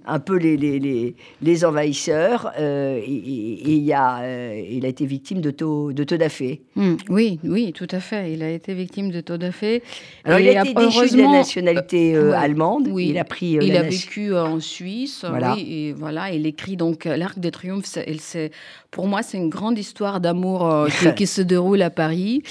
un 0.06 0.20
peu 0.20 0.38
les, 0.38 0.58
les, 0.58 1.16
les, 1.42 1.66
envahisseurs. 1.66 2.52
et, 2.58 3.04
il, 3.08 3.94
a, 3.94 4.22
il 4.70 4.86
a 4.86 4.88
été 4.88 5.06
victime 5.06 5.42
de 5.42 5.52
taux, 5.52 5.92
de 5.92 6.04
taux. 6.04 6.18
Hmm. 6.76 6.96
Oui, 7.10 7.40
oui, 7.44 7.74
tout 7.74 7.88
à 7.92 8.00
fait. 8.00 8.34
Il 8.34 8.44
a 8.44 8.50
été 8.50 8.74
victime 8.74 9.12
de 9.12 9.22
taux 9.22 9.38
d'affaires. 9.38 9.80
Alors, 10.24 10.40
il 10.40 10.50
a 10.50 10.62
été 10.62 10.74
déchu 10.74 11.16
de 11.16 11.22
la 11.22 11.32
nationalité 11.32 12.16
allemande. 12.16 12.88
Oui, 12.90 13.10
il 13.10 13.18
a 13.18 13.24
pris. 13.24 13.58
il 13.62 13.76
a 13.76 13.84
vécu 13.84 14.36
en 14.36 14.60
Suisse. 14.60 15.26
Voilà. 15.28 15.56
Oui, 15.56 15.68
et 15.70 15.94
voilà, 15.94 16.32
il 16.32 16.46
écrit 16.46 16.78
donc 16.78 17.06
l'Arc 17.06 17.40
de 17.40 17.50
Triomphe. 17.50 17.86
C'est 17.86 18.52
pour 18.92 19.08
moi, 19.08 19.24
c'est 19.24 19.38
une 19.38 19.50
grande 19.50 19.80
histoire 19.80 20.20
d'amour 20.20 20.70
euh, 20.70 20.90
qui, 21.16 21.26
se 21.28 21.42
déroule 21.42 21.82
à 21.82 21.90
Paris. 21.90 22.44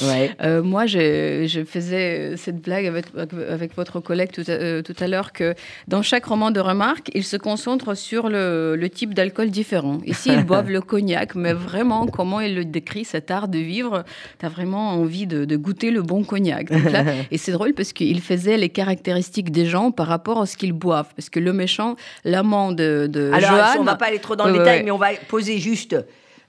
Euh, 0.43 0.63
moi, 0.63 0.87
je, 0.87 1.45
je, 1.47 1.65
faisais 1.65 2.37
cette 2.39 2.63
blague 2.63 2.87
avec, 2.87 3.07
avec 3.49 3.77
votre 3.77 4.01
collègue 4.01 4.31
tout 4.33 4.45
à, 4.49 4.53
euh, 4.53 4.83
tout 4.83 4.95
à 4.99 5.07
l'heure 5.07 5.33
que 5.33 5.55
dans 5.87 6.01
chaque 6.01 6.25
roman 6.25 6.51
de 6.51 6.59
Remarque, 6.59 7.11
il 7.21 7.25
se 7.25 7.37
concentre 7.37 7.95
sur 7.95 8.31
le, 8.31 8.77
le 8.77 8.89
type 8.89 9.13
d'alcool 9.13 9.51
différent. 9.51 9.99
Ici, 10.07 10.31
ils 10.33 10.45
boivent 10.47 10.71
le 10.71 10.81
cognac, 10.81 11.35
mais 11.35 11.53
vraiment, 11.53 12.07
comment 12.07 12.41
il 12.41 12.55
le 12.55 12.65
décrit, 12.65 13.05
cet 13.05 13.31
art 13.31 13.49
de 13.49 13.59
vivre, 13.59 14.05
tu 14.39 14.47
as 14.47 14.49
vraiment 14.49 14.93
envie 14.93 15.27
de, 15.27 15.45
de, 15.45 15.57
goûter 15.57 15.91
le 15.91 16.01
bon 16.01 16.25
cognac. 16.25 16.69
et 17.31 17.37
c'est 17.37 17.53
drôle 17.53 17.75
parce 17.75 17.93
qu'il 17.93 18.23
faisait 18.23 18.57
les 18.57 18.71
caractéristiques 18.71 19.51
des 19.51 19.67
gens 19.67 19.91
par 19.91 20.07
rapport 20.07 20.41
à 20.41 20.47
ce 20.47 20.57
qu'ils 20.57 20.73
boivent. 20.73 21.13
Parce 21.15 21.29
que 21.29 21.41
le 21.41 21.53
méchant, 21.53 21.97
l'amant 22.25 22.73
de, 22.73 23.07
de 23.07 23.31
Alors, 23.35 23.77
on 23.77 23.83
ne 23.83 23.87
va 23.87 23.97
pas 23.97 24.07
aller 24.07 24.19
trop 24.19 24.35
dans 24.35 24.47
le 24.47 24.55
détail, 24.55 24.83
mais 24.83 24.91
on 24.91 24.99
va 24.99 25.09
poser 25.29 25.59
juste 25.59 25.97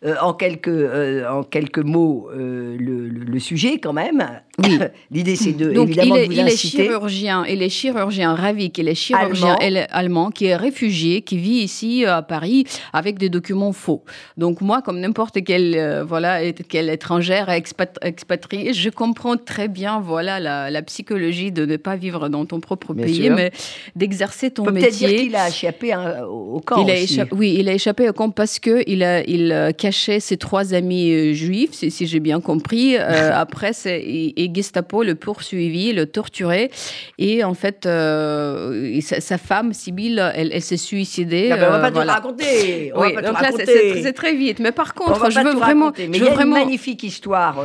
euh, 0.03 0.15
en, 0.19 0.33
quelques, 0.33 0.67
euh, 0.67 1.29
en 1.29 1.43
quelques 1.43 1.77
mots 1.77 2.27
euh, 2.33 2.75
le, 2.75 3.07
le, 3.07 3.39
sujet 3.39 3.77
quand 3.77 3.93
même. 3.93 4.41
Oui. 4.57 4.79
L'idée, 5.11 5.35
c'est 5.35 5.51
de 5.51 5.71
Donc, 5.71 5.89
évidemment 5.89 6.15
il 6.15 6.21
est, 6.21 6.25
vous 6.25 6.31
il 6.31 6.39
est 6.39 6.57
chirurgien, 6.57 7.45
il 7.45 7.61
est 7.61 7.69
chirurgien 7.69 8.33
Ravik, 8.33 8.79
il 8.79 8.87
est 8.87 8.95
chirurgien 8.95 9.55
allemand. 9.61 9.85
allemand 9.91 10.31
qui 10.31 10.45
est 10.45 10.55
réfugié, 10.55 11.21
qui 11.21 11.37
vit 11.37 11.59
ici 11.59 12.03
à 12.03 12.23
Paris 12.23 12.65
avec 12.93 13.19
des 13.19 13.29
documents 13.29 13.73
faux. 13.73 14.03
Donc 14.37 14.61
moi, 14.61 14.81
comme 14.81 14.99
n'importe 14.99 15.43
quelle 15.43 16.01
voilà 16.07 16.51
quelle 16.51 16.89
étrangère 16.89 17.49
expatriée, 17.51 18.73
je 18.73 18.89
comprends 18.89 19.37
très 19.37 19.67
bien 19.67 19.99
voilà 19.99 20.39
la, 20.39 20.71
la, 20.71 20.81
psychologie 20.81 21.51
de 21.51 21.63
ne 21.63 21.77
pas 21.77 21.95
vivre 21.95 22.27
dans 22.27 22.45
ton 22.47 22.59
propre 22.59 22.95
bien 22.95 23.05
pays, 23.05 23.25
sûr. 23.25 23.35
mais 23.35 23.51
d'exercer 23.95 24.49
ton 24.49 24.63
peut 24.63 24.71
métier. 24.71 24.89
Peut-être 24.89 24.97
dire 24.97 25.19
qu'il 25.25 25.35
a 25.35 25.47
échappé 25.47 25.93
hein, 25.93 26.23
au 26.25 26.59
camp. 26.59 26.83
Il 26.83 26.89
a 26.89 26.95
aussi. 26.95 27.03
échappé, 27.03 27.35
oui, 27.35 27.55
il 27.59 27.69
a 27.69 27.73
échappé 27.73 28.09
au 28.09 28.13
camp 28.13 28.31
parce 28.31 28.57
que 28.57 28.81
il 28.87 29.03
a 29.03 29.23
il 29.27 29.51
cachait 29.91 30.21
ses 30.21 30.37
trois 30.37 30.73
amis 30.73 31.11
euh, 31.11 31.33
juifs, 31.33 31.73
si, 31.73 31.91
si 31.91 32.07
j'ai 32.07 32.21
bien 32.21 32.39
compris. 32.39 32.95
Euh, 32.95 33.31
après, 33.35 33.71
et, 33.85 34.43
et, 34.43 34.51
Gestapo 34.53 35.03
le 35.03 35.15
poursuivit, 35.15 35.91
le 35.91 36.05
torturait. 36.05 36.69
Et 37.17 37.43
en 37.43 37.53
fait, 37.53 37.85
euh, 37.85 38.99
sa, 39.01 39.19
sa, 39.19 39.37
femme, 39.37 39.73
Sibylle, 39.73 40.31
elle, 40.33 40.51
elle 40.53 40.61
s'est 40.61 40.77
suicidée. 40.77 41.49
On 41.51 41.57
va 41.57 41.79
pas 41.79 41.91
voilà. 41.91 42.13
te 42.13 42.21
raconter. 42.21 42.91
On 42.95 43.01
oui, 43.01 43.13
va 43.13 43.21
pas 43.21 43.27
donc 43.27 43.37
te 43.39 43.43
là, 43.43 44.01
c'est 44.01 44.13
très 44.13 44.33
vite. 44.33 44.59
Mais 44.59 44.71
par 44.71 44.93
contre, 44.93 45.29
je 45.29 45.39
veux 45.41 45.55
vraiment. 45.55 45.91
Mais 45.97 46.05
je 46.05 46.23
il 46.23 46.23
y 46.23 46.27
a 46.27 46.33
vraiment... 46.33 46.55
une 46.55 46.63
magnifique 46.63 47.03
histoire 47.03 47.57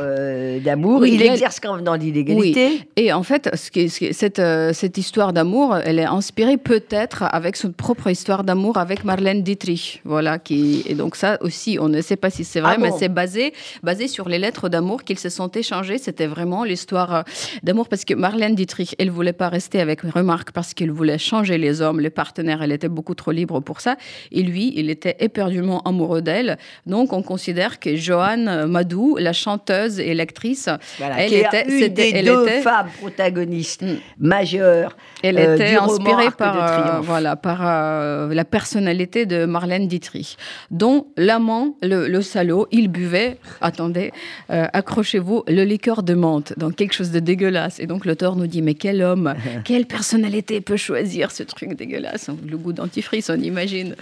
d'amour. 0.63 0.99
Oui, 1.01 1.13
il, 1.13 1.21
il 1.21 1.29
a... 1.29 1.31
exerce 1.31 1.61
quand 1.61 1.75
même 1.75 1.85
dans 1.85 1.95
l'illégalité. 1.95 2.67
Oui. 2.67 2.83
Et 2.97 3.13
en 3.13 3.23
fait, 3.23 3.49
ce 3.55 3.71
qui, 3.71 3.89
ce 3.89 3.99
qui, 3.99 4.13
cette, 4.13 4.41
cette 4.73 4.97
histoire 4.97 5.31
d'amour, 5.31 5.77
elle 5.77 5.99
est 5.99 6.05
inspirée 6.05 6.57
peut-être 6.57 7.23
avec 7.31 7.55
son 7.55 7.71
propre 7.71 8.09
histoire 8.09 8.43
d'amour 8.43 8.77
avec 8.77 9.05
Marlène 9.05 9.43
Dietrich. 9.43 10.01
Voilà. 10.03 10.39
Qui... 10.39 10.83
Et 10.87 10.93
donc, 10.93 11.15
ça 11.15 11.37
aussi, 11.41 11.77
on 11.79 11.87
ne 11.87 12.01
sait 12.01 12.16
pas 12.17 12.29
si 12.29 12.43
c'est 12.43 12.59
vrai, 12.59 12.73
Ah 12.75 12.79
mais 12.81 12.91
c'est 12.97 13.09
basé, 13.09 13.53
basé 13.83 14.07
sur 14.07 14.27
les 14.29 14.39
lettres 14.39 14.69
d'amour 14.69 15.03
qu'ils 15.03 15.19
se 15.19 15.29
sont 15.29 15.49
échangées. 15.49 15.97
C'était 15.97 16.27
vraiment 16.27 16.63
l'histoire 16.63 17.15
euh, 17.15 17.21
d'amour 17.63 17.87
parce 17.89 18.03
que 18.05 18.13
Marlène 18.13 18.55
Dietrich, 18.55 18.95
elle 18.99 19.09
voulait 19.11 19.33
pas 19.33 19.49
rester 19.49 19.79
avec 19.79 20.01
Remarque 20.01 20.51
parce 20.51 20.73
qu'elle 20.73 20.91
voulait 20.91 21.17
changer 21.17 21.57
les 21.57 21.81
hommes, 21.81 21.99
les 21.99 22.09
partenaires. 22.09 22.61
Elle 22.61 22.71
était 22.71 22.89
beaucoup 22.89 23.15
trop 23.15 23.31
libre 23.31 23.59
pour 23.61 23.81
ça. 23.81 23.95
Et 24.31 24.41
lui, 24.43 24.73
il 24.75 24.89
était 24.89 25.15
éperdument 25.19 25.81
amoureux 25.83 26.21
d'elle. 26.21 26.57
Donc, 26.85 27.13
on 27.13 27.21
considère 27.21 27.79
que 27.79 27.95
Joanne 27.95 28.65
Madou, 28.65 29.17
la 29.19 29.33
chanteuse 29.33 29.99
et 29.99 30.13
l'actrice, 30.13 30.69
Voilà, 30.97 31.21
elle 31.23 31.29
qui 31.29 31.35
était, 31.35 31.65
une 31.65 31.79
c'était- 31.79 32.11
des 32.11 32.17
elle 32.19 32.25
deux 32.25 32.43
était- 32.47 32.61
femmes 32.61 32.89
protagonistes 32.99 33.83
Mm. 33.83 33.95
majeures. 34.19 34.95
Elle 35.23 35.37
euh, 35.37 35.55
était 35.55 35.71
du 35.71 35.77
inspirée 35.77 36.31
par, 36.37 36.97
euh, 36.97 36.99
voilà, 37.01 37.35
par 37.35 37.59
euh, 37.63 38.33
la 38.33 38.45
personnalité 38.45 39.25
de 39.25 39.45
Marlène 39.45 39.87
Dietrich, 39.87 40.37
dont 40.71 41.07
l'amant, 41.17 41.75
le, 41.81 42.06
le 42.07 42.21
salaud, 42.21 42.67
il 42.71 42.87
buvait, 42.87 43.37
attendez, 43.61 44.11
euh, 44.49 44.65
accrochez-vous, 44.73 45.43
le 45.47 45.63
liqueur 45.63 46.03
de 46.03 46.13
menthe, 46.13 46.53
donc 46.57 46.75
quelque 46.75 46.93
chose 46.93 47.11
de 47.11 47.19
dégueulasse. 47.19 47.79
Et 47.79 47.85
donc 47.87 48.05
l'auteur 48.05 48.35
nous 48.35 48.47
dit, 48.47 48.61
mais 48.61 48.73
quel 48.73 49.01
homme, 49.01 49.33
quelle 49.65 49.85
personnalité 49.85 50.61
peut 50.61 50.77
choisir 50.77 51.31
ce 51.31 51.43
truc 51.43 51.73
dégueulasse? 51.75 52.29
Le 52.47 52.57
goût 52.57 52.73
dentifrice, 52.73 53.29
on 53.29 53.39
imagine. 53.39 53.95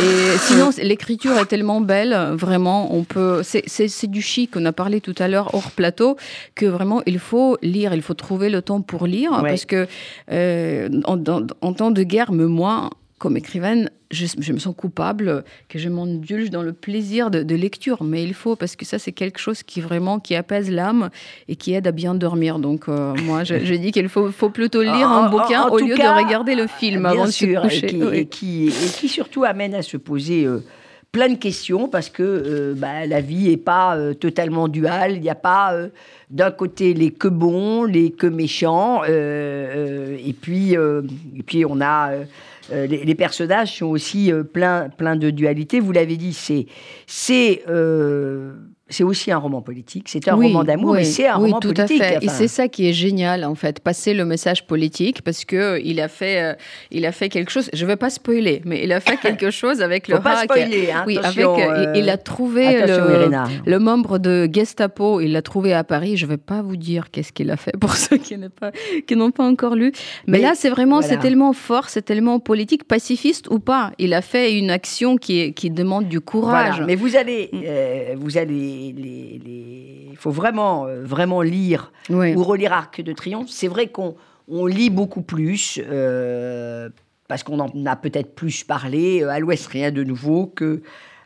Et 0.00 0.38
sinon, 0.40 0.70
l'écriture 0.82 1.36
est 1.38 1.46
tellement 1.46 1.80
belle, 1.80 2.14
vraiment, 2.32 2.94
on 2.94 3.04
peut. 3.04 3.42
C'est 3.42 4.06
du 4.10 4.22
chic, 4.22 4.52
on 4.56 4.64
a 4.66 4.72
parlé 4.72 5.00
tout 5.00 5.14
à 5.18 5.28
l'heure 5.28 5.54
hors 5.54 5.70
plateau, 5.70 6.16
que 6.54 6.66
vraiment 6.66 7.02
il 7.06 7.18
faut 7.18 7.56
lire, 7.62 7.94
il 7.94 8.02
faut 8.02 8.14
trouver 8.14 8.50
le 8.50 8.62
temps 8.62 8.80
pour 8.80 9.06
lire, 9.06 9.32
Ouais. 9.42 9.50
parce 9.50 9.64
que 9.64 9.86
euh, 10.32 10.88
en, 11.04 11.18
en 11.60 11.72
temps 11.72 11.90
de 11.90 12.02
guerre, 12.02 12.32
me 12.32 12.46
moi, 12.46 12.90
comme 13.18 13.36
écrivaine, 13.38 13.90
je, 14.10 14.26
je 14.38 14.52
me 14.52 14.58
sens 14.58 14.74
coupable 14.76 15.42
que 15.68 15.78
je 15.78 15.88
m'indulge 15.88 16.50
dans 16.50 16.62
le 16.62 16.72
plaisir 16.74 17.30
de, 17.30 17.42
de 17.42 17.54
lecture, 17.54 18.02
mais 18.02 18.22
il 18.22 18.34
faut 18.34 18.56
parce 18.56 18.76
que 18.76 18.84
ça 18.84 18.98
c'est 18.98 19.12
quelque 19.12 19.38
chose 19.38 19.62
qui 19.62 19.80
vraiment 19.80 20.20
qui 20.20 20.34
apaise 20.34 20.70
l'âme 20.70 21.08
et 21.48 21.56
qui 21.56 21.72
aide 21.72 21.86
à 21.86 21.92
bien 21.92 22.14
dormir. 22.14 22.58
Donc 22.58 22.88
euh, 22.88 23.14
moi 23.24 23.42
je, 23.42 23.64
je 23.64 23.74
dis 23.74 23.90
qu'il 23.90 24.08
faut, 24.10 24.30
faut 24.30 24.50
plutôt 24.50 24.82
lire 24.82 25.08
En- 25.08 25.24
un 25.24 25.30
bouquin 25.30 25.62
en 25.62 25.70
au 25.70 25.78
lieu 25.78 25.96
cas, 25.96 26.14
de 26.20 26.24
regarder 26.24 26.54
le 26.54 26.66
film 26.66 27.00
Bien 27.02 27.10
avant 27.12 27.26
sûr, 27.26 27.62
de 27.62 27.68
se 27.70 27.80
coucher. 27.80 27.86
Et 27.86 27.88
qui, 27.88 28.02
Oui. 28.02 28.16
et 28.18 28.26
qui- 28.26 28.66
et 28.68 28.88
qui 28.98 29.08
surtout 29.08 29.44
amène 29.44 29.74
à 29.74 29.80
se 29.82 29.96
poser 29.96 30.44
euh, 30.44 30.62
plein 31.16 31.30
de 31.30 31.38
questions 31.38 31.88
parce 31.88 32.10
que 32.10 32.22
euh, 32.22 32.74
bah, 32.76 33.06
la 33.06 33.22
vie 33.22 33.48
n'est 33.48 33.56
pas 33.56 33.96
euh, 33.96 34.12
totalement 34.12 34.68
duale. 34.68 35.12
Il 35.12 35.22
n'y 35.22 35.30
a 35.30 35.34
pas 35.34 35.72
euh, 35.72 35.88
d'un 36.28 36.50
côté 36.50 36.92
les 36.92 37.10
que 37.10 37.26
bons, 37.26 37.84
les 37.84 38.10
que 38.10 38.26
méchants, 38.26 39.02
et, 39.04 40.34
puis, 40.38 40.76
puis 41.46 41.64
on 41.64 41.80
a. 41.80 42.10
les, 42.70 43.14
personnages 43.14 43.78
sont 43.78 43.86
aussi 43.86 44.30
plein, 44.52 44.90
plein 44.90 45.16
de 45.16 45.30
dualité. 45.30 45.80
Vous 45.80 45.92
l'avez 45.92 46.18
dit, 46.18 46.34
c'est 46.34 47.64
c'est 48.88 49.02
aussi 49.04 49.32
un 49.32 49.38
roman 49.38 49.62
politique. 49.62 50.08
C'est 50.08 50.28
un 50.28 50.36
Oui, 50.36 50.46
roman 50.46 50.62
d'amour, 50.64 50.90
oui, 50.92 50.98
mais 50.98 51.04
c'est 51.04 51.26
un 51.26 51.36
oui, 51.38 51.46
roman 51.46 51.60
tout 51.60 51.72
politique. 51.74 52.00
à 52.00 52.04
fait. 52.20 52.24
Et 52.24 52.28
c'est 52.28 52.46
ça 52.48 52.68
qui 52.68 52.88
est 52.88 52.92
génial, 52.92 53.44
en 53.44 53.54
fait, 53.56 53.80
passer 53.80 54.14
le 54.14 54.24
message 54.24 54.66
politique, 54.66 55.22
parce 55.22 55.44
que 55.44 55.56
euh, 55.56 55.80
il 55.84 56.00
a 56.00 56.08
fait, 56.08 56.40
euh, 56.42 56.54
il 56.92 57.04
a 57.04 57.10
fait 57.12 57.28
quelque 57.28 57.50
chose. 57.50 57.68
Je 57.72 57.84
vais 57.84 57.96
pas 57.96 58.10
spoiler, 58.10 58.62
mais 58.64 58.82
il 58.84 58.92
a 58.92 59.00
fait 59.00 59.16
quelque 59.20 59.50
chose 59.50 59.82
avec 59.82 60.06
le 60.08 60.16
faut 60.16 60.22
pas 60.22 60.42
spoiler. 60.44 60.90
hein, 60.92 61.04
Oui, 61.06 61.18
avec, 61.18 61.38
euh, 61.44 61.92
il- 61.94 62.00
il 62.02 62.08
euh, 62.08 62.12
a 62.12 62.16
trouvé 62.16 62.82
le, 63.66 63.78
membre 63.78 64.18
de 64.18 64.48
Gestapo, 64.52 65.20
il 65.20 65.32
l'a 65.32 65.42
trouvé 65.42 65.72
à 65.72 65.82
Paris. 65.84 66.16
Je 66.16 66.26
vais 66.26 66.36
pas 66.36 66.62
vous 66.62 66.76
dire 66.76 67.10
qu'est-ce 67.10 67.32
qu'il 67.32 67.50
a 67.50 67.56
fait 67.56 67.72
pour 67.80 67.96
ceux 67.96 68.16
qui 68.18 68.36
n'ont 68.38 68.50
pas, 68.50 68.70
qui 69.06 69.16
n'ont 69.16 69.30
pas 69.32 69.44
encore 69.44 69.74
lu. 69.74 69.92
Mais, 70.26 70.38
Mais 70.38 70.40
là, 70.40 70.52
c'est 70.54 70.70
vraiment, 70.70 71.00
voilà. 71.00 71.08
c'est 71.16 71.20
tellement 71.20 71.52
fort, 71.52 71.88
c'est 71.88 72.02
tellement 72.02 72.38
politique, 72.40 72.84
pacifiste 72.84 73.48
ou 73.50 73.58
pas. 73.58 73.92
Il 73.98 74.14
a 74.14 74.22
fait 74.22 74.56
une 74.56 74.70
action 74.70 75.16
qui, 75.16 75.52
demande 75.70 76.06
du 76.08 76.20
courage. 76.20 76.70
Voilà. 76.76 76.86
Mais 76.86 76.94
vous 76.94 77.16
allez, 77.16 77.50
Mm. 77.52 77.60
euh, 77.66 78.14
vous 78.16 78.38
allez, 78.38 78.75
les, 78.96 79.40
les- 79.44 80.08
il 80.10 80.16
faut 80.16 80.30
vraiment, 80.30 80.86
euh, 80.86 81.02
vraiment 81.04 81.42
lire 81.42 81.92
Oui. 82.10 82.34
ou 82.34 82.42
relire 82.42 82.72
Arc 82.72 83.00
de 83.00 83.12
Triomphe. 83.12 83.48
C'est 83.50 83.68
vrai 83.68 83.88
qu'on 83.88 84.14
on 84.48 84.66
lit 84.66 84.90
beaucoup 84.90 85.22
plus 85.22 85.80
euh, 85.88 86.88
parce 87.28 87.42
qu'on 87.42 87.58
en 87.60 87.68
a 87.86 87.96
peut-être 87.96 88.34
plus 88.34 88.64
parlé. 88.64 89.22
Euh, 89.22 89.28
à 89.30 89.38
l'Ouest, 89.40 89.66
rien 89.66 89.90
de 89.90 90.04
nouveau 90.04 90.46
que 90.46 90.82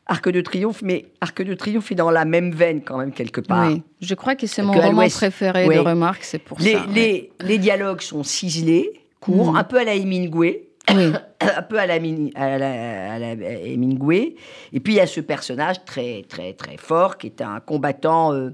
Arc 0.06 0.28
de 0.28 0.40
Triomphe, 0.40 0.82
mais 0.82 1.06
Arc 1.20 1.40
de 1.42 1.54
Triomphe 1.54 1.92
est 1.92 1.94
dans 1.94 2.10
la 2.10 2.24
même 2.24 2.50
veine 2.52 2.82
quand 2.82 2.98
même 2.98 3.12
quelque 3.12 3.40
part. 3.40 3.68
Oui, 3.70 3.82
je 4.00 4.14
crois 4.14 4.34
que 4.34 4.46
c'est 4.46 4.62
mon 4.62 4.72
Que 4.72 4.78
roman 4.80 5.06
préféré 5.08 5.68
Oui. 5.68 5.74
de 5.76 5.80
Remarque, 5.80 6.24
c'est 6.24 6.38
pour 6.40 6.58
Les, 6.58 6.72
ça. 6.72 6.80
ouais. 6.80 6.86
les, 6.94 7.32
les 7.44 7.58
dialogues 7.58 8.00
sont 8.00 8.22
ciselés, 8.24 8.90
courts, 9.20 9.52
Mm. 9.52 9.56
un 9.56 9.64
peu 9.64 9.78
à 9.78 9.84
la 9.84 9.94
Hemingway. 9.94 10.66
Un 11.40 11.62
peu 11.62 11.78
à 11.78 11.86
la, 11.86 11.98
mini- 11.98 12.32
à 12.34 12.58
la, 12.58 13.18
à. 13.64 14.36
Et 14.72 14.80
puis 14.80 14.94
il 14.94 14.96
y 14.96 15.00
a 15.00 15.06
ce 15.06 15.20
personnage 15.20 15.84
très 15.84 16.22
très 16.28 16.52
très 16.52 16.76
fort 16.76 17.16
qui 17.18 17.28
est 17.28 17.40
un 17.40 17.60
combattant, 17.60 18.34
euh, 18.34 18.50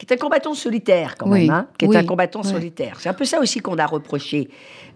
qui 0.00 0.06
est 0.06 0.14
un 0.14 0.16
combattant 0.16 0.54
solitaire 0.54 1.16
quand 1.18 1.28
Oui, 1.30 1.42
même, 1.42 1.50
hein, 1.50 1.66
qui 1.76 1.84
est 1.84 1.88
oui, 1.88 1.96
un 1.98 2.04
combattant 2.04 2.40
ouais. 2.40 2.48
solitaire. 2.48 2.96
C'est 3.00 3.10
un 3.10 3.14
peu 3.14 3.26
ça 3.26 3.38
aussi 3.38 3.60
qu'on 3.60 3.76
a 3.76 3.84
reproché 3.84 4.48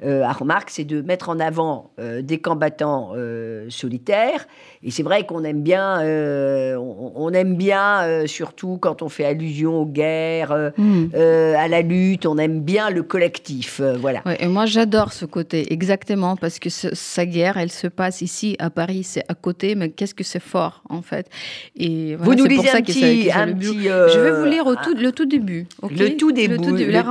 euh, 0.03 0.23
à 0.25 0.33
Remarque, 0.33 0.71
c'est 0.71 0.85
de 0.85 1.03
mettre 1.03 1.29
en 1.29 1.39
avant 1.41 1.91
euh, 2.01 2.23
des 2.23 2.39
combattants 2.39 3.13
euh, 3.15 3.67
solitaires. 3.69 4.47
Et 4.83 4.91
c'est 4.91 5.03
vrai 5.03 5.25
qu'on 5.27 5.45
aime 5.45 5.63
bien, 5.63 6.01
on, 6.03 7.13
on 7.15 7.33
aime 7.33 7.55
bien 7.57 8.25
surtout 8.27 8.79
quand 8.81 9.03
on 9.03 9.09
fait 9.09 9.25
allusion 9.25 9.77
aux 9.83 9.87
guerres, 9.87 10.53
euh, 10.53 10.71
Mm. 10.79 11.05
euh, 11.15 11.55
à 11.57 11.69
la 11.69 11.83
lutte, 11.83 12.27
on 12.27 12.39
aime 12.39 12.61
bien 12.61 12.89
le 12.91 13.03
collectif, 13.03 13.81
voilà. 14.01 14.23
Ouais, 14.27 14.37
et 14.41 14.47
moi, 14.49 14.65
j'adore 14.67 15.13
ce 15.13 15.25
côté, 15.27 15.73
exactement, 15.73 16.37
parce 16.37 16.59
que 16.59 16.71
ce- 16.71 16.95
sa 16.95 17.27
guerre, 17.27 17.57
elle 17.59 17.71
se 17.71 17.87
passe 17.87 18.23
ici, 18.23 18.57
à 18.59 18.71
Paris, 18.71 19.05
c'est 19.05 19.25
à 19.29 19.35
côté, 19.35 19.75
mais 19.75 19.91
qu'est-ce 19.91 20.15
que 20.15 20.25
c'est 20.25 20.41
fort, 20.43 20.83
en 20.89 21.03
fait. 21.03 21.29
Et 21.77 22.17
voilà, 22.17 22.25
Vous 22.25 22.35
nous 22.39 22.47
lisez 22.47 22.71
un 22.71 22.81
petit, 22.83 23.31
un 23.33 23.47
Je 23.59 24.21
vais 24.21 24.33
vous 24.33 24.45
lire 24.47 24.67
au 24.67 24.75
tout 24.77 24.94
le 25.01 25.13
tout 25.13 25.27
début. 25.27 25.67
Le 25.83 26.17
tout 26.17 26.33
début, 26.33 26.57
le 26.57 26.59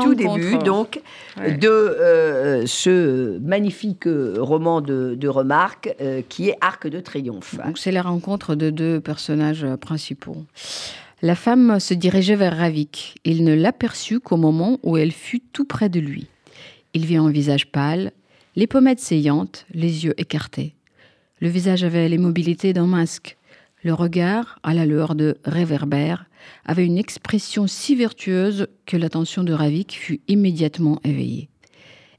tout 0.02 0.16
début, 0.16 0.58
donc, 0.58 1.02
de 1.38 2.64
ce 2.66 3.38
magnifique 3.40 4.06
roman 4.06 4.82
de, 4.82 5.16
de 5.16 5.28
remarque 5.28 5.96
qui 6.30 6.50
est 6.50 6.58
Arc 6.62 6.88
de 6.88 7.00
Triomphe. 7.00 7.56
Donc, 7.66 7.78
c'est 7.78 7.92
la 7.92 8.02
rencontre 8.02 8.56
de 8.56 8.70
deux 8.70 9.00
personnages 9.00 9.66
principaux. 9.82 10.38
La 11.22 11.36
femme 11.36 11.80
se 11.80 11.94
dirigeait 11.94 12.36
vers 12.36 12.58
Ravik. 12.58 13.16
Il 13.24 13.46
ne 13.46 13.54
l'aperçut 13.54 14.20
qu'au 14.20 14.36
moment 14.36 14.80
où 14.84 14.98
elle 14.98 15.14
fut 15.14 15.40
tout 15.40 15.64
près 15.66 15.88
de 15.88 16.02
lui. 16.02 16.28
Il 16.94 17.06
vit 17.06 17.16
un 17.16 17.30
visage 17.30 17.72
pâle, 17.72 18.12
les 18.56 18.68
pommettes 18.68 19.00
saillantes, 19.00 19.66
les 19.74 20.06
yeux 20.06 20.14
écartés. 20.18 20.76
Le 21.40 21.48
visage 21.48 21.84
avait 21.84 22.10
les 22.10 22.18
mobilités 22.18 22.74
d'un 22.74 22.88
masque. 22.88 23.38
Le 23.84 23.94
regard, 23.94 24.60
à 24.64 24.74
la 24.74 24.86
lueur 24.86 25.16
de 25.16 25.38
réverbère, 25.46 26.26
avait 26.66 26.86
une 26.86 26.98
expression 26.98 27.68
si 27.68 27.96
vertueuse 27.96 28.68
que 28.86 28.98
l'attention 28.98 29.44
de 29.44 29.54
Ravik 29.54 29.94
fut 29.94 30.22
immédiatement 30.28 31.00
éveillée. 31.04 31.50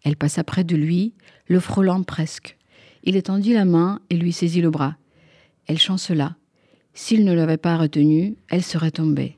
Elle 0.02 0.16
passa 0.16 0.44
près 0.44 0.64
de 0.64 0.76
lui, 0.76 1.14
le 1.46 1.60
frôlant 1.60 2.02
presque. 2.02 2.56
Il 3.02 3.16
étendit 3.16 3.52
la 3.52 3.64
main 3.64 4.00
et 4.10 4.16
lui 4.16 4.32
saisit 4.32 4.60
le 4.60 4.70
bras. 4.70 4.96
Elle 5.66 5.78
chancela. 5.78 6.36
S'il 6.92 7.24
ne 7.24 7.32
l'avait 7.32 7.56
pas 7.56 7.76
retenue, 7.76 8.36
elle 8.48 8.62
serait 8.62 8.90
tombée. 8.90 9.36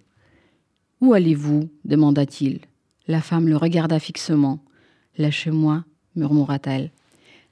Où 1.00 1.14
allez-vous? 1.14 1.68
demanda-t-il. 1.84 2.60
La 3.08 3.20
femme 3.20 3.48
le 3.48 3.56
regarda 3.56 3.98
fixement. 3.98 4.60
Lâchez-moi, 5.18 5.84
murmura-t-elle. 6.16 6.90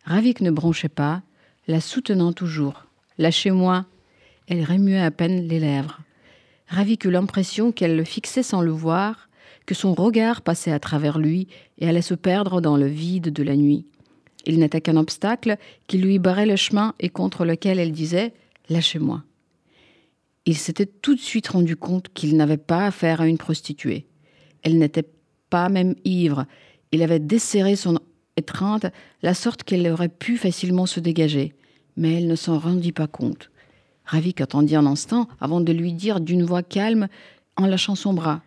Ravik 0.05 0.41
ne 0.41 0.50
bronchait 0.50 0.88
pas, 0.88 1.23
la 1.67 1.81
soutenant 1.81 2.33
toujours. 2.33 2.87
Lâchez-moi. 3.19 3.87
Elle 4.47 4.64
remuait 4.64 5.00
à 5.00 5.11
peine 5.11 5.49
les 5.49 5.61
lèvres. 5.61 6.00
Ravik 6.68 7.04
eut 7.04 7.11
l'impression 7.11 7.73
qu'elle 7.73 7.97
le 7.97 8.04
fixait 8.04 8.42
sans 8.42 8.61
le 8.61 8.71
voir, 8.71 9.28
que 9.66 9.75
son 9.75 9.94
regard 9.94 10.42
passait 10.42 10.73
à 10.73 10.78
travers 10.78 11.18
lui 11.18 11.49
et 11.78 11.88
allait 11.88 12.02
se 12.02 12.14
perdre 12.14 12.61
dans 12.61 12.76
le 12.76 12.87
vide 12.87 13.33
de 13.33 13.42
la 13.42 13.56
nuit. 13.56 13.87
Il 14.47 14.59
n'était 14.59 14.80
qu'un 14.80 14.97
obstacle 14.97 15.56
qui 15.87 15.99
lui 15.99 16.18
barrait 16.18 16.47
le 16.47 16.56
chemin 16.56 16.94
et 17.00 17.09
contre 17.09 17.44
lequel 17.44 17.78
elle 17.78 17.92
disait 17.92 18.35
Lâchez-moi 18.68 19.25
il 20.47 20.56
s'était 20.56 20.87
tout 20.87 21.14
de 21.14 21.21
suite 21.21 21.49
rendu 21.49 21.76
compte 21.76 22.09
qu'il 22.12 22.37
n'avait 22.37 22.56
pas 22.56 22.87
affaire 22.87 23.21
à 23.21 23.26
une 23.26 23.38
prostituée. 23.38 24.06
Elle 24.62 24.78
n'était 24.78 25.09
pas 25.50 25.68
même 25.68 25.94
ivre. 26.04 26.47
Il 26.92 27.02
avait 27.02 27.18
desserré 27.18 27.76
son 27.76 27.99
étreinte, 28.37 28.87
la 29.23 29.35
sorte 29.35 29.62
qu'elle 29.62 29.88
aurait 29.88 30.09
pu 30.09 30.37
facilement 30.37 30.87
se 30.87 31.00
dégager. 31.00 31.54
Mais 31.97 32.14
elle 32.14 32.26
ne 32.26 32.37
s'en 32.37 32.59
rendit 32.59 32.92
pas 32.92 33.06
compte. 33.06 33.50
Ravik 34.04 34.40
attendit 34.40 34.76
un 34.76 34.87
instant 34.87 35.28
avant 35.40 35.61
de 35.61 35.73
lui 35.73 35.92
dire 35.92 36.20
d'une 36.20 36.44
voix 36.44 36.62
calme, 36.62 37.08
en 37.56 37.66
lâchant 37.66 37.94
son 37.94 38.12
bras 38.12 38.42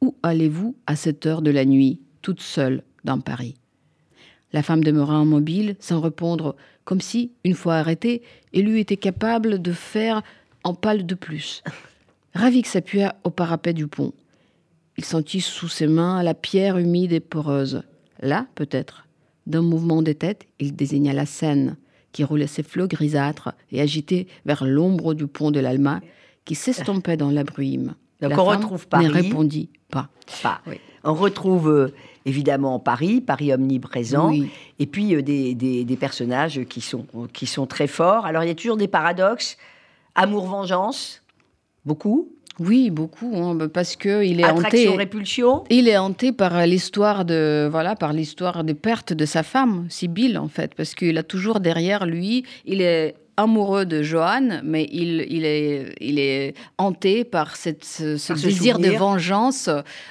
Où 0.00 0.14
allez-vous 0.22 0.76
à 0.86 0.96
cette 0.96 1.26
heure 1.26 1.42
de 1.42 1.50
la 1.50 1.64
nuit, 1.64 2.00
toute 2.22 2.40
seule, 2.40 2.82
dans 3.04 3.20
Paris? 3.20 3.56
La 4.52 4.62
femme 4.62 4.82
demeura 4.82 5.22
immobile, 5.22 5.76
sans 5.78 6.00
répondre, 6.00 6.56
comme 6.84 7.00
si, 7.00 7.32
une 7.44 7.54
fois 7.54 7.76
arrêtée, 7.76 8.22
elle 8.52 8.68
eût 8.68 8.78
été 8.78 8.96
capable 8.96 9.62
de 9.62 9.72
faire 9.72 10.22
en 10.64 10.74
pâle 10.74 11.06
de 11.06 11.14
plus. 11.14 11.62
Ravik 12.34 12.66
s'appuya 12.66 13.16
au 13.24 13.30
parapet 13.30 13.72
du 13.72 13.86
pont. 13.86 14.12
Il 14.96 15.04
sentit 15.04 15.40
sous 15.40 15.68
ses 15.68 15.86
mains 15.86 16.22
la 16.22 16.34
pierre 16.34 16.78
humide 16.78 17.12
et 17.12 17.20
poreuse. 17.20 17.82
Là, 18.20 18.46
peut-être, 18.54 19.06
d'un 19.46 19.62
mouvement 19.62 20.02
des 20.02 20.14
têtes, 20.14 20.46
il 20.58 20.76
désigna 20.76 21.12
la 21.12 21.26
Seine, 21.26 21.76
qui 22.12 22.24
roulait 22.24 22.46
ses 22.46 22.62
flots 22.62 22.88
grisâtres 22.88 23.52
et 23.70 23.80
agitait 23.80 24.26
vers 24.44 24.64
l'ombre 24.64 25.14
du 25.14 25.26
pont 25.26 25.50
de 25.50 25.60
l'Alma, 25.60 26.00
qui 26.44 26.54
s'estompait 26.54 27.16
dans 27.16 27.30
la 27.30 27.44
bruime. 27.44 27.94
Donc 28.20 28.32
on 28.36 28.44
retrouve 28.44 28.86
Paris. 28.88 29.06
Ne 29.06 29.12
répondit 29.12 29.70
pas. 29.90 30.08
On 31.04 31.14
retrouve 31.14 31.68
euh, 31.70 31.94
évidemment 32.26 32.78
Paris, 32.78 33.20
Paris 33.20 33.52
omniprésent, 33.52 34.32
et 34.78 34.86
puis 34.86 35.14
euh, 35.14 35.22
des, 35.22 35.54
des, 35.54 35.96
personnages 35.96 36.64
qui 36.64 36.80
sont, 36.80 37.06
qui 37.32 37.46
sont 37.46 37.66
très 37.66 37.86
forts. 37.86 38.26
Alors 38.26 38.44
il 38.44 38.48
y 38.48 38.50
a 38.50 38.54
toujours 38.54 38.76
des 38.76 38.88
paradoxes. 38.88 39.56
Amour-vengeance, 40.14 41.22
beaucoup. 41.86 42.28
Oui, 42.60 42.90
beaucoup, 42.90 43.32
hein, 43.36 43.54
bah, 43.54 43.68
parce 43.72 43.96
que 43.96 44.22
il 44.22 44.38
est 44.38 44.44
Attraction, 44.44 44.94
répulsion. 44.96 45.64
Il 45.70 45.88
est 45.88 45.96
hanté 45.96 46.30
par 46.30 46.66
l'histoire 46.66 47.24
de 47.24 47.66
voilà, 47.70 47.96
par 47.96 48.12
l'histoire 48.12 48.64
des 48.64 48.74
pertes 48.74 49.14
de 49.14 49.24
sa 49.24 49.42
femme, 49.42 49.86
Sibylle 49.88 50.36
en 50.36 50.48
fait, 50.48 50.74
parce 50.74 50.94
qu'il 50.94 51.16
a 51.16 51.22
toujours 51.22 51.60
derrière 51.60 52.04
lui, 52.04 52.44
il 52.66 52.82
est 52.82 53.14
amoureux 53.42 53.86
de 53.86 54.02
Johan, 54.02 54.60
mais 54.64 54.88
il, 54.92 55.26
il, 55.28 55.44
est, 55.44 55.94
il 56.00 56.18
est 56.18 56.54
hanté 56.78 57.24
par 57.24 57.56
cette, 57.56 57.84
ce, 57.84 58.32
désir 58.32 58.78
de 58.78 58.90
vengeance 58.90 59.68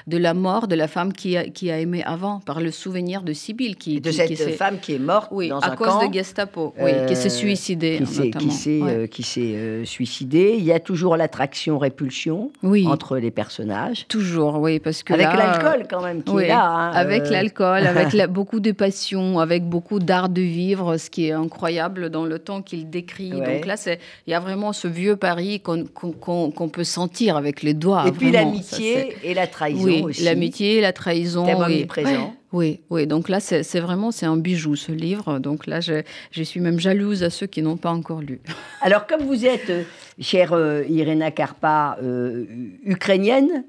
de 0.07 0.17
la 0.17 0.33
mort 0.33 0.67
de 0.67 0.75
la 0.75 0.87
femme 0.87 1.13
qui 1.13 1.37
a, 1.37 1.45
qui 1.45 1.71
a 1.71 1.79
aimé 1.79 2.03
avant, 2.05 2.39
par 2.39 2.59
le 2.59 2.71
souvenir 2.71 3.21
de 3.21 3.33
Sibylle. 3.33 3.75
Qui, 3.75 4.01
de 4.01 4.11
cette 4.11 4.55
femme 4.55 4.79
qui 4.79 4.93
est 4.93 4.99
morte 4.99 5.29
oui, 5.31 5.49
dans 5.49 5.59
à 5.59 5.75
cause 5.75 6.07
de 6.07 6.13
Gestapo, 6.13 6.73
oui, 6.79 6.91
qui 7.07 7.15
s'est 7.15 7.27
euh, 7.27 7.29
suicidée. 7.29 8.01
Qui 8.37 8.51
s'est 8.51 8.79
euh, 8.81 9.07
euh, 9.37 9.85
suicidée. 9.85 10.55
Il 10.57 10.63
y 10.63 10.71
a 10.71 10.79
toujours 10.79 11.17
l'attraction-répulsion 11.17 12.51
oui. 12.63 12.87
entre 12.87 13.17
les 13.17 13.31
personnages. 13.31 14.07
Toujours, 14.07 14.59
oui, 14.59 14.79
parce 14.79 15.03
que 15.03 15.13
Avec 15.13 15.27
l'alcool 15.27 15.87
quand 15.89 16.01
même 16.01 16.23
qui 16.23 16.35
est 16.37 16.47
là. 16.47 16.65
Hein, 16.65 16.91
avec 16.93 17.29
l'alcool, 17.29 17.85
avec 17.85 18.15
beaucoup 18.31 18.59
de 18.59 18.71
passion, 18.71 19.39
avec 19.39 19.63
beaucoup 19.67 19.99
d'art 19.99 20.29
de 20.29 20.41
vivre, 20.41 20.97
ce 20.97 21.09
qui 21.09 21.27
est 21.27 21.31
incroyable 21.31 22.09
dans 22.09 22.25
le 22.25 22.39
temps 22.39 22.61
qu'il 22.61 22.89
décrit 22.89 23.18
donc 23.27 23.65
là, 23.65 23.75
il 24.27 24.31
y 24.31 24.33
a 24.33 24.39
vraiment 24.39 24.73
ce 24.73 24.87
vieux 24.87 25.15
Paris 25.15 25.61
qu'on 25.61 26.69
peut 26.69 26.83
sentir 26.83 27.35
avec 27.35 27.61
les 27.61 27.73
doigts. 27.73 28.05
Et 28.07 28.11
puis 28.11 28.31
l'amitié 28.31 29.15
et 29.23 29.33
la 29.33 29.47
trahison 29.47 29.83
oui, 29.83 30.01
aussi. 30.03 30.23
l'amitié 30.23 30.77
et 30.77 30.81
la 30.81 30.93
trahison. 30.93 31.45
oui. 31.65 31.85
présent. 31.85 32.33
Oui, 32.51 32.79
oui. 32.89 33.05
Donc 33.05 33.29
là, 33.29 33.39
c'est 33.39 33.79
vraiment 33.79 34.11
c'est 34.11 34.25
un 34.25 34.37
bijou 34.37 34.75
ce 34.75 34.91
livre. 34.91 35.39
Donc 35.39 35.67
là, 35.67 35.81
je, 35.81 36.01
je, 36.31 36.43
suis 36.43 36.59
même 36.59 36.79
jalouse 36.79 37.23
à 37.23 37.29
ceux 37.29 37.45
qui 37.45 37.61
n'ont 37.61 37.77
pas 37.77 37.91
encore 37.91 38.21
lu. 38.21 38.39
Alors, 38.81 39.05
comme 39.05 39.21
vous 39.21 39.45
êtes, 39.45 39.69
euh, 39.69 39.83
chère 40.19 40.53
euh, 40.53 40.83
Irena 40.89 41.31
Karpa, 41.31 41.97
euh, 42.01 42.45
ukrainienne. 42.85 43.65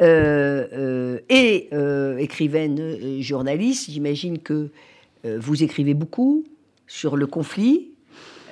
et 0.00 1.70
écrivaine 2.18 3.20
journaliste, 3.20 3.88
j'imagine 3.88 4.40
que 4.40 4.70
vous 5.22 5.62
écrivez 5.62 5.94
beaucoup 5.94 6.42
sur 6.88 7.14
le 7.16 7.28
conflit, 7.28 7.91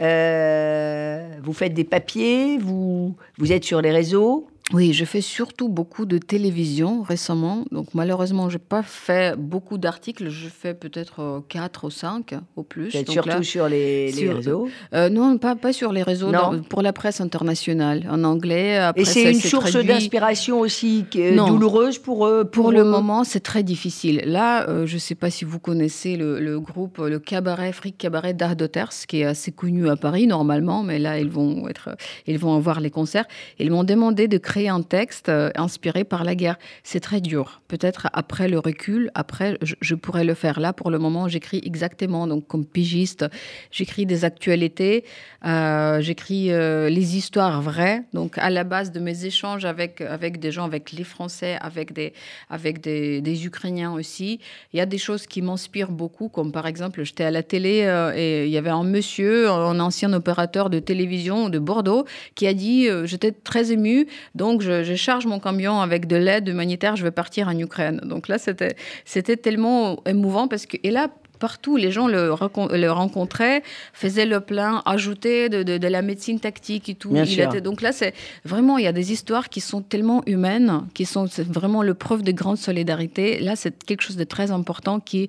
euh, 0.01 1.29
vous 1.43 1.53
faites 1.53 1.75
des 1.75 1.85
papiers, 1.85 2.59
vous, 2.59 3.15
vous 3.39 3.53
êtes 3.53 3.65
sur 3.65 3.81
les 3.81 3.91
réseaux 3.91 4.47
oui, 4.73 4.93
je 4.93 5.05
fais 5.05 5.21
surtout 5.21 5.69
beaucoup 5.69 6.07
de 6.07 6.19
télévision 6.19 7.03
récemment. 7.03 7.65
Donc 7.73 7.89
malheureusement, 7.95 8.49
je 8.49 8.57
n'ai 8.57 8.63
pas 8.63 8.83
fait 8.83 9.37
beaucoup 9.37 9.79
d'articles. 9.79 10.29
Je 10.29 10.49
fais 10.49 10.75
peut-être 10.75 11.43
4 11.49 11.85
euh, 11.85 11.89
ou 11.89 11.91
5 11.91 12.35
au 12.57 12.63
plus. 12.63 12.93
Donc 12.93 13.09
surtout 13.09 13.43
sur 13.43 13.69
les, 13.69 14.13
réseaux 14.13 14.69
euh, 14.95 15.09
Non, 15.09 15.39
pas, 15.39 15.57
pas 15.57 15.73
sur 15.73 15.93
les 15.93 16.03
réseaux, 16.03 16.31
pour 16.69 16.83
la 16.83 16.93
presse 16.93 17.21
internationale, 17.21 18.07
en 18.11 18.23
anglais. 18.23 18.91
Et 18.97 19.05
c'est 19.05 19.33
une 19.33 19.41
source 19.41 19.77
d'inspiration 19.77 20.61
aussi 20.61 21.05
douloureuse 21.13 21.99
pour 21.99 22.27
eux 22.27 22.45
Pour, 22.45 22.71
le 22.71 22.85
moment, 22.85 23.25
c'est 23.25 23.41
très 23.41 23.63
difficile. 23.63 24.23
Là, 24.25 24.69
euh, 24.69 24.87
je 24.87 24.95
ne 24.95 25.01
sais 25.01 25.15
pas 25.15 25.31
si 25.31 25.45
vous 25.45 25.59
connaissez 25.59 26.17
le, 26.17 26.61
groupe, 26.61 26.99
le 26.99 27.19
cabaret, 27.19 27.73
Fric 27.73 27.99
Cabaret 27.99 28.35
d'Ardoters, 28.35 28.91
qui 29.09 29.21
est 29.21 29.25
assez 29.25 29.51
connu 29.51 29.89
à 29.89 29.97
Paris 29.97 30.27
normalement, 30.27 30.83
mais 30.83 30.99
là, 30.99 31.19
ils 31.19 31.29
vont, 31.29 31.69
être, 31.69 31.97
ils 32.27 32.39
vont 32.39 32.55
avoir 32.55 32.81
les 32.81 32.91
concerts. 32.91 33.27
Ils 33.59 33.71
m'ont 33.71 33.85
demandé 33.85 34.29
de 34.29 34.39
créer 34.39 34.60
un 34.68 34.83
texte 34.83 35.29
euh, 35.29 35.51
inspiré 35.55 36.05
par 36.05 36.25
la 36.25 36.35
guerre. 36.35 36.59
C'est 36.83 37.01
très 37.01 37.20
dur. 37.20 37.62
Peut-être 37.68 38.09
après 38.12 38.49
le 38.49 38.59
recul, 38.59 39.11
après, 39.14 39.59
je, 39.62 39.94
pourrais 39.94 40.25
le 40.25 40.35
faire. 40.35 40.61
Là, 40.61 40.73
pour 40.73 40.90
le 40.90 40.99
moment, 40.99 41.29
j'écris 41.29 41.61
exactement, 41.64 42.27
donc 42.27 42.46
comme 42.46 42.64
pigiste, 42.64 43.27
j'écris 43.70 44.07
des 44.07 44.25
actualités, 44.25 45.05
euh, 45.44 46.01
j'écris 46.01 46.53
euh, 46.53 46.88
les 46.88 47.16
histoires 47.16 47.62
vraies. 47.62 48.03
Donc, 48.12 48.38
à 48.38 48.51
la 48.51 48.64
base 48.64 48.92
de 48.92 49.01
mes 49.01 49.25
échanges 49.25 49.64
avec, 49.64 50.01
avec 50.01 50.40
des 50.40 50.51
gens, 50.51 50.64
avec 50.64 50.92
les 50.92 51.05
Français, 51.05 51.57
avec 51.61 51.92
des, 51.92 52.12
avec 52.49 52.81
des, 52.81 53.46
Ukrainiens 53.46 53.92
aussi, 53.92 54.40
il 54.73 54.79
y 54.79 54.81
a 54.81 54.87
des 54.87 54.99
choses 54.99 55.27
qui 55.27 55.40
m'inspirent 55.40 55.92
beaucoup, 55.92 56.29
comme 56.29 56.53
par 56.53 56.66
exemple, 56.66 57.03
j'étais 57.05 57.25
à 57.25 57.31
la 57.31 57.42
télé 57.42 57.88
et 58.16 58.44
il 58.44 58.51
y 58.51 58.59
avait 58.59 58.70
un 58.70 58.83
monsieur, 58.83 59.49
un 59.49 59.79
ancien 59.81 60.12
opérateur 60.12 60.68
de 60.68 60.79
télévision 60.79 61.49
de 61.49 61.59
Bordeaux, 61.59 62.05
qui 62.35 62.46
a 62.46 62.53
dit, 62.53 62.88
j'étais 63.05 63.33
très 63.33 63.73
ému, 63.73 64.07
donc 64.40 64.62
je, 64.62 64.94
charge 64.94 65.26
mon 65.26 65.38
camion 65.38 65.83
avec 65.83 66.07
de 66.07 66.16
l'aide 66.16 66.48
humanitaire, 66.48 66.96
je 66.96 67.03
vais 67.03 67.11
partir 67.11 67.46
en 67.48 67.59
Ukraine. 67.59 68.00
Donc 68.05 68.26
là, 68.26 68.38
c'était 68.38 69.37
tellement 69.37 70.03
émouvant 70.07 70.48
parce 70.48 70.64
que, 70.64 70.79
et 70.83 70.90
là, 70.90 71.09
partout. 71.40 71.76
Les 71.76 71.90
gens 71.90 72.07
le, 72.07 72.33
le 72.72 72.90
rencontraient, 72.92 73.62
faisaient 73.92 74.26
le 74.26 74.40
plein, 74.40 74.83
ajoutaient 74.85 75.48
de, 75.48 75.64
de, 75.64 75.88
la 75.88 76.03
médecine 76.03 76.38
tactique 76.38 76.88
et 76.88 76.94
tout. 76.94 77.11
Il 77.16 77.40
était, 77.40 77.61
donc 77.61 77.83
là, 77.83 77.90
c'est 77.90 78.14
vraiment, 78.44 78.79
il 78.79 78.85
y 78.85 78.87
a 78.87 78.92
des 78.92 79.11
histoires 79.11 79.48
qui 79.48 79.61
sont 79.61 79.81
tellement 79.81 80.22
humaines, 80.26 80.83
qui 80.94 81.05
sont 81.05 81.26
vraiment 81.48 81.83
le 81.83 81.94
preuve 81.94 82.22
de 82.22 82.31
grande 82.31 82.59
solidarité. 82.59 83.40
Là, 83.40 83.57
c'est 83.57 83.74
quelque 83.85 84.03
chose 84.03 84.16
de 84.16 84.24
très 84.24 84.53
important 84.53 85.00
qui, 85.00 85.29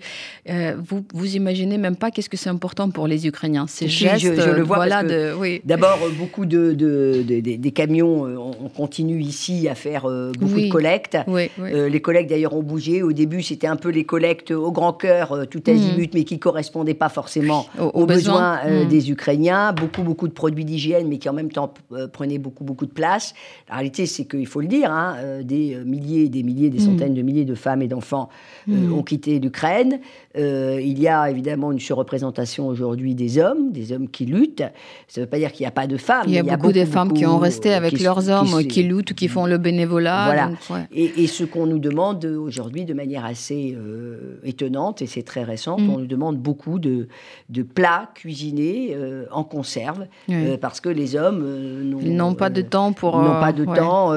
euh, 0.50 0.76
vous, 0.78 1.04
vous 1.14 1.36
imaginez 1.36 1.78
même 1.78 1.96
pas 1.96 2.12
qu'est-ce 2.12 2.30
que 2.30 2.38
c'est 2.38 2.50
important 2.50 2.90
pour 2.90 3.08
les 3.08 3.26
Ukrainiens. 3.26 3.66
Ces 3.68 3.88
gestes, 3.88 4.20
je, 4.20 4.50
le 4.50 4.62
vois 4.62 4.78
voilà, 4.78 5.04
de, 5.04 5.34
oui. 5.38 5.62
D'abord, 5.66 6.00
beaucoup 6.20 6.46
de, 6.46 6.74
de, 6.74 7.24
des 7.24 7.72
camions, 7.72 8.26
euh, 8.26 8.36
on 8.38 8.70
continue 8.70 9.22
ici 9.22 9.68
à 9.70 9.76
faire 9.76 10.10
euh, 10.10 10.32
beaucoup 10.38 10.60
de 10.60 10.70
collectes. 10.70 11.18
les 11.58 12.02
collègues 12.02 12.28
d'ailleurs 12.28 12.56
ont 12.56 12.64
bougé. 12.64 13.02
Au 13.02 13.14
début, 13.14 13.42
c'était 13.42 13.68
un 13.68 13.78
peu 13.78 13.90
les 13.90 14.04
collectes 14.04 14.52
au 14.52 14.72
grand 14.72 14.94
cœur, 14.94 15.48
tout 15.50 15.64
azimut, 15.68 16.01
mais 16.14 16.24
qui 16.24 16.40
correspondaient 16.40 16.94
pas 16.94 17.10
forcément 17.10 17.66
aux, 17.80 18.06
besoins, 18.06 18.60
mm. 18.64 18.88
des 18.88 19.12
Ukrainiens. 19.12 19.74
Beaucoup, 19.74 20.04
beaucoup 20.04 20.28
de 20.28 20.34
produits 20.34 20.66
d'hygiène, 20.66 21.08
mais 21.08 21.18
qui 21.18 21.30
en 21.30 21.34
même 21.34 21.52
temps 21.52 21.74
prenaient 22.12 22.38
beaucoup, 22.38 22.64
beaucoup 22.64 22.86
de 22.86 22.92
place. 22.92 23.34
La 23.70 23.76
réalité, 23.76 24.06
c'est 24.06 24.26
qu'il 24.26 24.48
faut 24.48 24.62
le 24.62 24.68
dire, 24.68 24.92
hein, 24.92 25.16
des 25.44 25.78
milliers, 25.86 26.30
des 26.30 26.44
milliers, 26.44 26.70
des 26.70 26.80
mm. 26.80 26.86
centaines 26.86 27.14
de 27.14 27.22
milliers 27.22 27.46
de 27.46 27.56
femmes 27.56 27.82
et 27.82 27.88
d'enfants 27.88 28.30
ont 28.70 29.04
quitté 29.04 29.40
l'Ukraine. 29.40 30.00
il 30.36 31.00
y 31.00 31.08
a 31.08 31.30
évidemment 31.30 31.72
une 31.72 31.80
surreprésentation 31.80 32.68
aujourd'hui 32.68 33.16
des 33.16 33.38
hommes, 33.38 33.72
des 33.72 33.92
hommes 33.92 34.10
qui 34.10 34.26
luttent. 34.26 34.64
Ça 35.08 35.22
ne 35.22 35.26
veut 35.26 35.30
pas 35.30 35.38
dire 35.38 35.52
qu'il 35.52 35.64
n'y 35.64 35.68
a 35.68 35.72
pas 35.72 35.88
de 35.88 35.98
femmes. 35.98 36.26
Il 36.28 36.34
y 36.34 36.40
a, 36.40 36.44
beaucoup, 36.44 36.72
de 36.72 36.86
femmes 36.86 37.14
qui 37.14 37.26
ont 37.26 37.38
resté 37.38 37.74
avec 37.74 38.00
leurs 38.00 38.30
hommes, 38.30 38.64
qui, 38.66 38.84
luttent, 38.84 39.14
qui 39.14 39.28
font 39.28 39.46
le 39.46 39.58
bénévolat. 39.58 40.26
Voilà. 40.26 40.88
et, 40.92 41.28
ce 41.28 41.44
qu'on 41.44 41.66
nous 41.66 41.80
demande 41.80 42.26
aujourd'hui 42.26 42.86
de 42.86 42.94
manière 42.94 43.26
assez 43.26 43.76
euh, 43.78 44.40
étonnante, 44.44 45.02
et 45.02 45.08
c'est 45.08 45.24
très 45.24 45.44
récent. 45.44 45.78
On 45.94 46.00
nous 46.00 46.08
demande 46.08 46.38
beaucoup 46.38 46.80
de, 46.80 47.08
de 47.50 47.64
plats 47.64 48.10
cuisinés 48.16 48.92
euh, 48.94 49.26
en 49.32 49.44
conserve, 49.44 50.06
euh, 50.30 50.58
parce 50.58 50.80
que 50.80 50.90
les 50.90 51.16
hommes 51.16 51.42
n'ont 51.84 52.36
pas 52.36 52.50
de 52.50 52.62
temps 52.62 52.94
pour 52.94 53.22
n'ont 53.22 53.40
pas 53.40 53.54
de 53.54 53.66
temps 53.66 54.14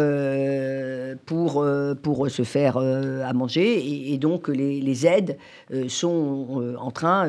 pour 1.26 1.64
pour 2.02 2.30
se 2.30 2.42
faire 2.42 2.76
à 2.76 3.32
manger, 3.32 4.12
et, 4.12 4.18
donc 4.18 4.48
les, 4.48 4.80
les 4.80 5.06
aides 5.06 5.36
sont 5.88 6.74
en 6.78 6.90
train 6.90 7.28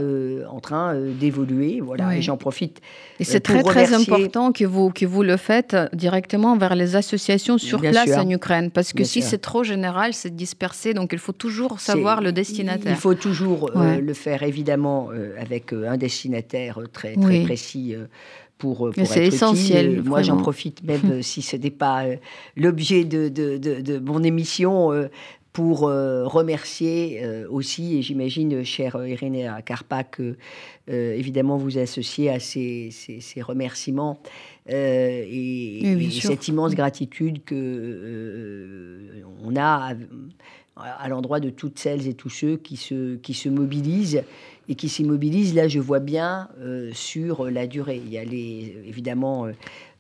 en 0.50 0.60
train 0.60 0.96
d'évoluer. 1.20 1.82
Voilà, 1.82 2.16
et 2.16 2.22
j'en 2.22 2.38
profite. 2.38 2.82
Et 3.20 3.24
c'est 3.24 3.40
très 3.40 3.64
très 3.64 3.94
important 3.94 4.52
que 4.52 4.66
vous 4.66 4.90
que 4.90 5.06
vous 5.06 5.24
le 5.24 5.38
faites 5.38 5.76
directement 5.94 6.58
vers 6.58 6.76
les 6.76 6.96
associations 6.96 7.58
sur 7.58 7.82
place 7.82 8.18
en 8.18 8.30
Ukraine, 8.30 8.72
parce 8.72 8.94
que 8.94 9.04
si 9.04 9.22
c'est 9.22 9.38
trop 9.38 9.64
général, 9.64 10.14
c'est 10.14 10.36
dispersé. 10.36 10.94
Donc 10.94 11.14
il 11.14 11.20
faut 11.20 11.34
toujours 11.34 11.80
savoir 11.80 12.22
le 12.22 12.32
destinataire. 12.32 12.94
Il 12.94 12.98
faut 12.98 13.14
toujours 13.14 13.72
euh, 13.76 14.00
le 14.00 14.14
faire 14.14 14.35
évidemment 14.44 15.10
euh, 15.12 15.36
avec 15.40 15.74
euh, 15.74 15.90
un 15.90 15.98
destinataire 15.98 16.80
très 16.92 17.16
très 17.16 17.44
précis 17.44 17.96
pour, 18.58 18.90
pour 18.92 19.08
C'est 19.08 19.28
essentiel. 19.28 20.02
Moi, 20.04 20.22
j'en 20.22 20.38
profite 20.38 20.84
même 20.84 21.22
si 21.22 21.42
ce 21.42 21.58
n'est 21.58 21.72
pas 21.72 22.06
l'objet 22.56 23.04
de, 23.04 23.30
de, 23.30 23.58
de, 23.58 23.82
de, 23.82 24.00
mon 24.00 24.24
émission 24.24 24.92
pour 25.52 25.82
remercier 25.82 27.22
aussi, 27.50 27.98
et 27.98 28.02
j'imagine, 28.02 28.64
chère 28.64 29.06
Irénée 29.06 29.50
Karpa, 29.66 30.04
que 30.04 30.36
évidemment 30.88 31.58
vous 31.58 31.78
associez 31.78 32.30
à 32.30 32.40
ces, 32.40 32.90
ces, 32.92 33.20
ces 33.20 33.42
remerciements 33.42 34.20
et, 34.70 36.10
cette 36.22 36.48
immense 36.48 36.76
gratitude 36.76 37.44
que 37.44 39.22
on 39.44 39.56
a 39.58 39.94
à 40.76 41.08
l'endroit 41.08 41.40
de 41.40 41.50
toutes 41.50 41.80
celles 41.80 42.08
et 42.08 42.14
tous 42.14 42.30
ceux 42.30 42.58
qui 42.58 42.76
se, 42.76 43.16
qui 43.16 43.34
se 43.34 43.48
mobilisent 43.48 44.24
et 44.68 44.76
qui 44.76 44.90
s'immobilisent. 44.90 45.56
Là, 45.56 45.68
je 45.68 45.80
vois 45.80 46.00
bien 46.00 46.50
euh, 46.60 46.92
sur 46.94 47.50
la 47.50 47.68
durée. 47.68 48.02
Il 48.04 48.12
y 48.12 48.18
a 48.18 48.26
les, 48.26 48.76
évidemment 48.86 49.46
euh, 49.46 49.52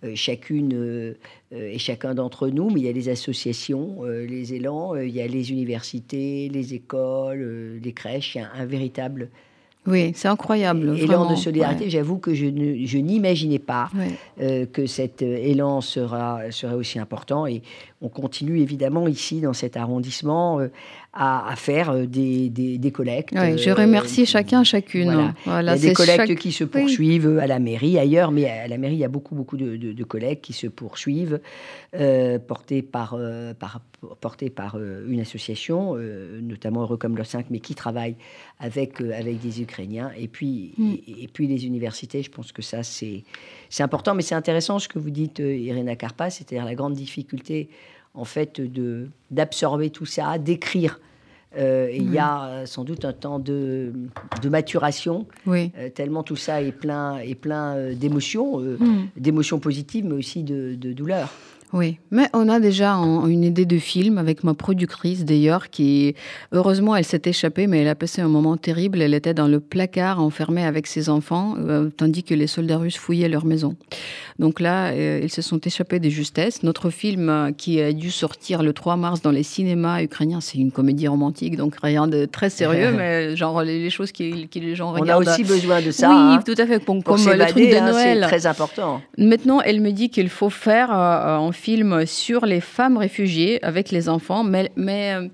euh, 0.04 0.12
chacune 0.16 1.16
et 1.52 1.78
chacun 1.80 2.14
d'entre 2.14 2.50
nous, 2.50 2.70
mais 2.70 2.82
il 2.82 2.86
y 2.86 2.90
a 2.90 2.92
les 2.92 3.08
associations, 3.08 4.04
les 4.04 4.54
élans, 4.54 4.96
il 4.96 5.10
y 5.10 5.22
a 5.22 5.28
les 5.28 5.52
universités, 5.52 6.50
les 6.50 6.74
écoles, 6.74 7.80
les 7.82 7.94
crèches. 7.94 8.36
Il 8.36 8.40
y 8.40 8.42
a 8.42 8.52
un 8.54 8.66
véritable 8.66 9.30
oui, 9.88 10.12
c'est 10.15 10.28
incroyable. 10.28 10.98
Élan 10.98 11.30
de 11.30 11.36
solidarité, 11.36 11.89
j'avoue 11.89 12.17
que 12.17 12.34
je, 12.34 12.45
je 12.45 12.98
n'imaginais 12.98 13.60
pas 13.60 13.89
que 14.38 14.86
cet 14.86 15.21
élan 15.21 15.82
sera, 15.82 16.39
serait 16.52 16.76
aussi 16.76 17.00
important. 17.00 17.48
Et 17.48 17.62
on 18.06 18.10
continue 18.10 18.60
évidemment 18.60 19.08
ici, 19.08 19.41
dans 19.41 19.54
cet 19.54 19.78
arrondissement, 19.78 20.60
euh, 20.60 20.67
à, 21.17 21.54
faire 21.56 21.91
euh, 21.91 22.06
des, 22.06 22.49
des, 22.49 22.91
collectes. 22.91 23.34
je 23.34 23.71
remercie 23.71 24.23
euh, 24.23 24.25
chacun, 24.25 24.65
chacune. 24.65 25.34
Voilà. 25.45 25.75
il 25.75 25.84
y 25.84 25.86
a 25.86 25.89
des 25.89 25.93
collectes 25.93 26.36
qui 26.36 26.51
se 26.51 26.65
poursuivent 26.65 27.39
à 27.39 27.47
la 27.47 27.60
mairie, 27.60 27.97
ailleurs, 27.97 28.32
mais 28.32 28.49
à 28.49 28.67
la 28.67 28.78
mairie, 28.78 28.95
il 28.95 28.99
y 28.99 29.06
a 29.06 29.10
beaucoup, 29.10 29.34
beaucoup 29.34 29.56
de, 29.56 29.78
de, 29.78 30.04
collectes 30.04 30.43
qui 30.43 30.51
se 30.51 30.67
poursuivent, 30.67 31.39
portées 32.47 32.82
par, 32.82 33.17
par, 33.58 33.80
portées 34.19 34.49
par 34.49 34.78
une 34.78 35.21
association, 35.21 35.95
notamment 36.41 36.82
Heureux 36.82 36.97
comme 36.97 37.15
le 37.15 37.23
5, 37.23 37.45
mais 37.49 37.60
qui 37.60 37.75
travaille 37.75 38.15
avec, 38.60 38.99
avec 38.99 39.39
des 39.39 39.62
Ukrainiens. 39.62 40.12
Et 40.17 40.28
puis, 40.28 40.73
mm. 40.78 40.93
et, 41.08 41.30
puis 41.32 41.47
les 41.47 41.65
universités, 41.65 42.23
je 42.23 42.32
pense 42.32 42.51
que 42.51 42.62
ça, 42.62 42.84
c'est 42.84 43.23
important, 43.80 44.15
mais 44.15 44.21
c'est 44.21 44.36
intéressant 44.36 44.80
ce 44.80 44.89
que 44.89 44.99
vous 44.99 45.12
dites, 45.12 45.39
Irina 45.39 45.95
Karpa, 45.95 46.30
c'est-à-dire 46.30 46.65
la 46.65 46.75
grande 46.75 46.93
difficulté 46.93 47.69
en 48.15 48.25
fait, 48.25 48.62
de, 48.62 49.08
d'absorber 49.32 49.89
tout 49.89 50.06
ça, 50.06 50.38
d'écrire. 50.38 50.99
Euh, 51.58 51.89
il 51.93 52.12
y 52.12 52.17
a 52.17 52.45
euh, 52.45 52.65
sans 52.65 52.84
doute 52.84 53.06
un 53.06 53.13
temps 53.13 53.39
de, 53.39 53.93
de 54.41 54.49
maturation, 54.49 55.25
oui. 55.45 55.71
Euh, 55.78 55.89
tellement 55.89 56.21
tout 56.21 56.36
ça 56.36 56.62
est 56.62 56.73
plein, 56.73 57.17
est 57.19 57.36
plein 57.36 57.93
d'émotions, 57.93 58.60
mm. 58.60 59.08
d'émotions 59.15 59.60
positives, 59.60 60.06
mais 60.06 60.15
aussi 60.15 60.43
de, 60.43 60.75
de 60.75 60.91
douleurs. 60.91 61.30
Oui, 61.76 62.00
mais 62.10 62.30
on 62.32 62.48
a 62.48 62.62
déjà 62.62 62.94
une 62.94 63.44
idée 63.44 63.66
de 63.66 63.78
film 63.80 64.18
avec 64.18 64.46
ma 64.46 64.54
productrice 64.54 65.26
d'ailleurs 65.26 65.70
qui, 65.70 66.16
heureusement, 66.54 66.96
elle 66.96 67.04
s'est 67.04 67.24
échappée, 67.26 67.68
mais 67.68 67.82
elle 67.82 67.90
a 67.90 67.96
passé 67.96 68.22
un 68.22 68.30
moment 68.30 68.56
terrible. 68.56 69.02
Elle 69.02 69.14
était 69.14 69.34
dans 69.34 69.50
le 69.50 69.60
placard 69.60 70.22
enfermée 70.22 70.64
avec 70.64 70.88
ses 70.88 71.10
enfants, 71.10 71.56
euh, 71.60 71.90
tandis 71.90 72.24
que 72.24 72.34
les 72.34 72.48
soldats 72.48 72.78
russes 72.78 72.96
fouillaient 72.96 73.28
leur 73.28 73.44
maison. 73.44 73.76
Donc 74.40 74.62
là, 74.62 74.92
euh, 74.94 75.20
ils 75.22 75.30
se 75.30 75.42
sont 75.42 75.58
échappés 75.58 76.00
de 76.00 76.08
justesse. 76.08 76.64
Notre 76.64 76.90
film 76.90 77.28
euh, 77.28 77.52
qui 77.52 77.82
a 77.82 77.92
dû 77.92 78.10
sortir 78.10 78.64
le 78.64 78.72
3 78.72 78.96
mars 78.96 79.22
dans 79.22 79.32
les 79.32 79.44
cinémas 79.44 80.02
ukrainiens, 80.02 80.40
c'est 80.40 80.58
une 80.58 80.72
comédie 80.72 81.10
romantique, 81.10 81.58
donc 81.58 81.76
rien 81.84 82.08
de 82.08 82.24
très 82.24 82.50
sérieux, 82.50 82.92
mais 82.98 83.36
genre 83.36 83.62
les, 83.64 83.90
choses 83.90 84.14
qui, 84.14 84.48
les 84.56 84.76
gens 84.76 84.94
regardent. 84.94 85.26
On 85.26 85.30
a 85.30 85.34
aussi 85.34 85.44
besoin 85.44 85.82
de 85.82 85.92
ça. 85.92 86.08
Oui, 86.08 86.16
hein. 86.16 86.40
tout 86.46 86.56
à 86.58 86.66
fait, 86.66 86.86
comme, 86.86 87.04
comme 87.04 87.18
le 87.18 87.48
truc 87.48 87.70
de 87.70 87.76
hein, 87.76 87.92
Noël. 87.92 88.20
c'est 88.22 88.28
très 88.30 88.48
important. 88.48 89.02
Maintenant, 89.18 89.60
elle 89.60 89.82
me 89.82 89.92
dit 89.92 90.10
qu'il 90.10 90.30
faut 90.30 90.50
faire 90.50 90.92
en 90.92 91.52
film 91.52 91.64
sur 92.06 92.45
les 92.45 92.62
femmes 92.62 92.97
réfugiées 92.97 93.63
avec 93.63 93.91
les 93.91 94.08
enfants, 94.10 94.43
mais, 94.43 94.71
mais 94.75 95.15
euh, 95.15 95.28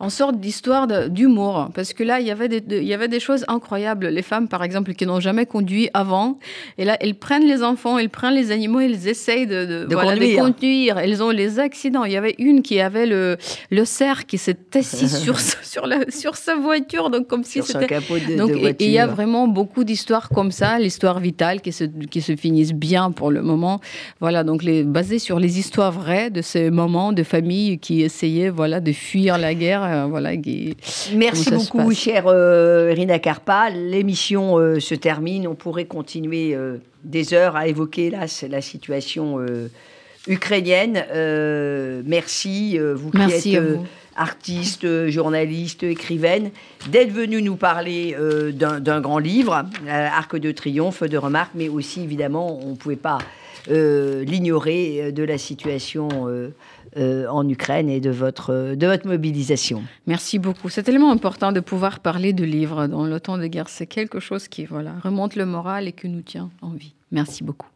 en 0.00 0.10
sorte 0.10 0.38
d'histoire 0.38 0.86
d'humour. 1.08 1.70
Parce 1.74 1.92
que 1.92 2.04
là, 2.04 2.20
il 2.20 2.26
y, 2.26 2.30
avait 2.30 2.48
des, 2.48 2.62
il 2.78 2.86
y 2.86 2.94
avait 2.94 3.08
des 3.08 3.18
choses 3.18 3.44
incroyables. 3.48 4.06
Les 4.06 4.22
femmes, 4.22 4.46
par 4.46 4.62
exemple, 4.62 4.94
qui 4.94 5.06
n'ont 5.06 5.18
jamais 5.18 5.44
conduit 5.44 5.90
avant, 5.92 6.38
et 6.78 6.84
là, 6.84 6.96
elles 7.00 7.16
prennent 7.16 7.46
les 7.46 7.64
enfants, 7.64 7.98
elles 7.98 8.08
prennent 8.08 8.34
les 8.34 8.52
animaux, 8.52 8.78
elles 8.78 9.08
essayent 9.08 9.48
de, 9.48 9.64
de, 9.64 10.36
conduire. 10.36 10.98
Elles 10.98 11.20
ont 11.22 11.30
les 11.30 11.58
accidents. 11.58 12.04
Il 12.04 12.12
y 12.12 12.16
avait 12.16 12.36
une 12.38 12.62
qui 12.62 12.80
avait 12.80 13.06
le, 13.06 13.38
le 13.70 13.84
cerf 13.84 14.26
qui 14.26 14.38
s'est 14.38 14.56
assis 14.74 15.08
sur, 15.08 15.40
sur, 15.40 15.86
la, 15.86 16.08
sur 16.10 16.36
sa 16.36 16.54
voiture, 16.54 17.10
donc 17.10 17.26
comme 17.26 17.42
si 17.42 17.62
c'était... 17.62 17.88
Donc, 18.36 18.50
et 18.50 18.76
il 18.78 18.90
y 18.90 18.98
a 19.00 19.06
vraiment 19.06 19.48
beaucoup 19.48 19.82
d'histoires 19.82 20.28
comme 20.28 20.52
ça, 20.52 20.78
l'histoire 20.78 21.18
vitale 21.18 21.60
qui 21.60 21.72
se, 21.72 21.84
qui 21.84 22.20
se 22.20 22.36
finissent 22.36 22.72
bien 22.72 23.10
pour 23.10 23.32
le 23.32 23.42
moment. 23.42 23.80
Voilà, 24.20 24.44
donc 24.44 24.62
les, 24.62 24.84
basées 24.84 25.18
sur 25.18 25.40
les 25.40 25.58
histoires 25.58 25.90
vraies 25.90 26.30
de 26.30 26.42
ces 26.42 26.70
moments 26.70 27.12
de 27.12 27.24
famille 27.24 27.78
qui 27.78 28.02
essayaient 28.02 28.50
voilà, 28.50 28.80
de 28.80 28.92
fuir 28.92 29.38
la 29.38 29.54
guerre 29.54 29.87
euh, 29.88 30.06
voilà, 30.06 30.30
Merci 31.14 31.50
beaucoup, 31.50 31.92
chère 31.92 32.24
euh, 32.26 32.92
Rina 32.94 33.18
Karpa. 33.18 33.70
L'émission 33.70 34.58
euh, 34.58 34.80
se 34.80 34.94
termine. 34.94 35.46
On 35.46 35.54
pourrait 35.54 35.86
continuer 35.86 36.56
des 37.04 37.34
heures 37.34 37.56
à 37.56 37.68
évoquer 37.68 38.10
là, 38.10 38.26
la 38.48 38.60
situation 38.60 39.38
ukrainienne. 40.26 41.04
merci, 42.06 42.78
vous 42.78 43.10
qui 43.10 43.22
êtes 43.22 43.62
artiste, 44.16 45.08
journaliste, 45.08 45.84
écrivaine, 45.84 46.50
d'être 46.90 47.12
venu 47.12 47.40
nous 47.40 47.56
parler 47.56 48.16
d'un 48.52 49.00
grand 49.00 49.18
livre, 49.18 49.64
Arc 49.88 50.36
de 50.36 50.50
triomphe, 50.52 51.02
de 51.02 51.16
remarques, 51.16 51.52
mais 51.54 51.68
aussi 51.68 52.02
évidemment, 52.02 52.58
on 52.62 52.70
ne 52.70 52.76
pouvait 52.76 52.96
pas 52.96 53.18
l'ignorer 53.68 55.12
de 55.12 55.22
la 55.22 55.38
situation 55.38 56.50
euh, 56.96 57.26
en 57.28 57.48
Ukraine 57.48 57.88
et 57.88 58.00
de 58.00 58.10
votre, 58.10 58.74
de 58.74 58.86
votre 58.86 59.06
mobilisation. 59.06 59.82
Merci 60.06 60.38
beaucoup. 60.38 60.68
C'est 60.68 60.82
tellement 60.82 61.10
important 61.10 61.52
de 61.52 61.60
pouvoir 61.60 62.00
parler 62.00 62.32
de 62.32 62.44
livres 62.44 62.86
dans 62.86 63.04
le 63.04 63.20
temps 63.20 63.38
de 63.38 63.46
guerre. 63.46 63.68
C'est 63.68 63.86
quelque 63.86 64.20
chose 64.20 64.48
qui 64.48 64.64
voilà, 64.64 64.94
remonte 65.02 65.36
le 65.36 65.46
moral 65.46 65.88
et 65.88 65.92
qui 65.92 66.08
nous 66.08 66.22
tient 66.22 66.50
en 66.62 66.70
vie. 66.70 66.94
Merci 67.10 67.44
beaucoup. 67.44 67.68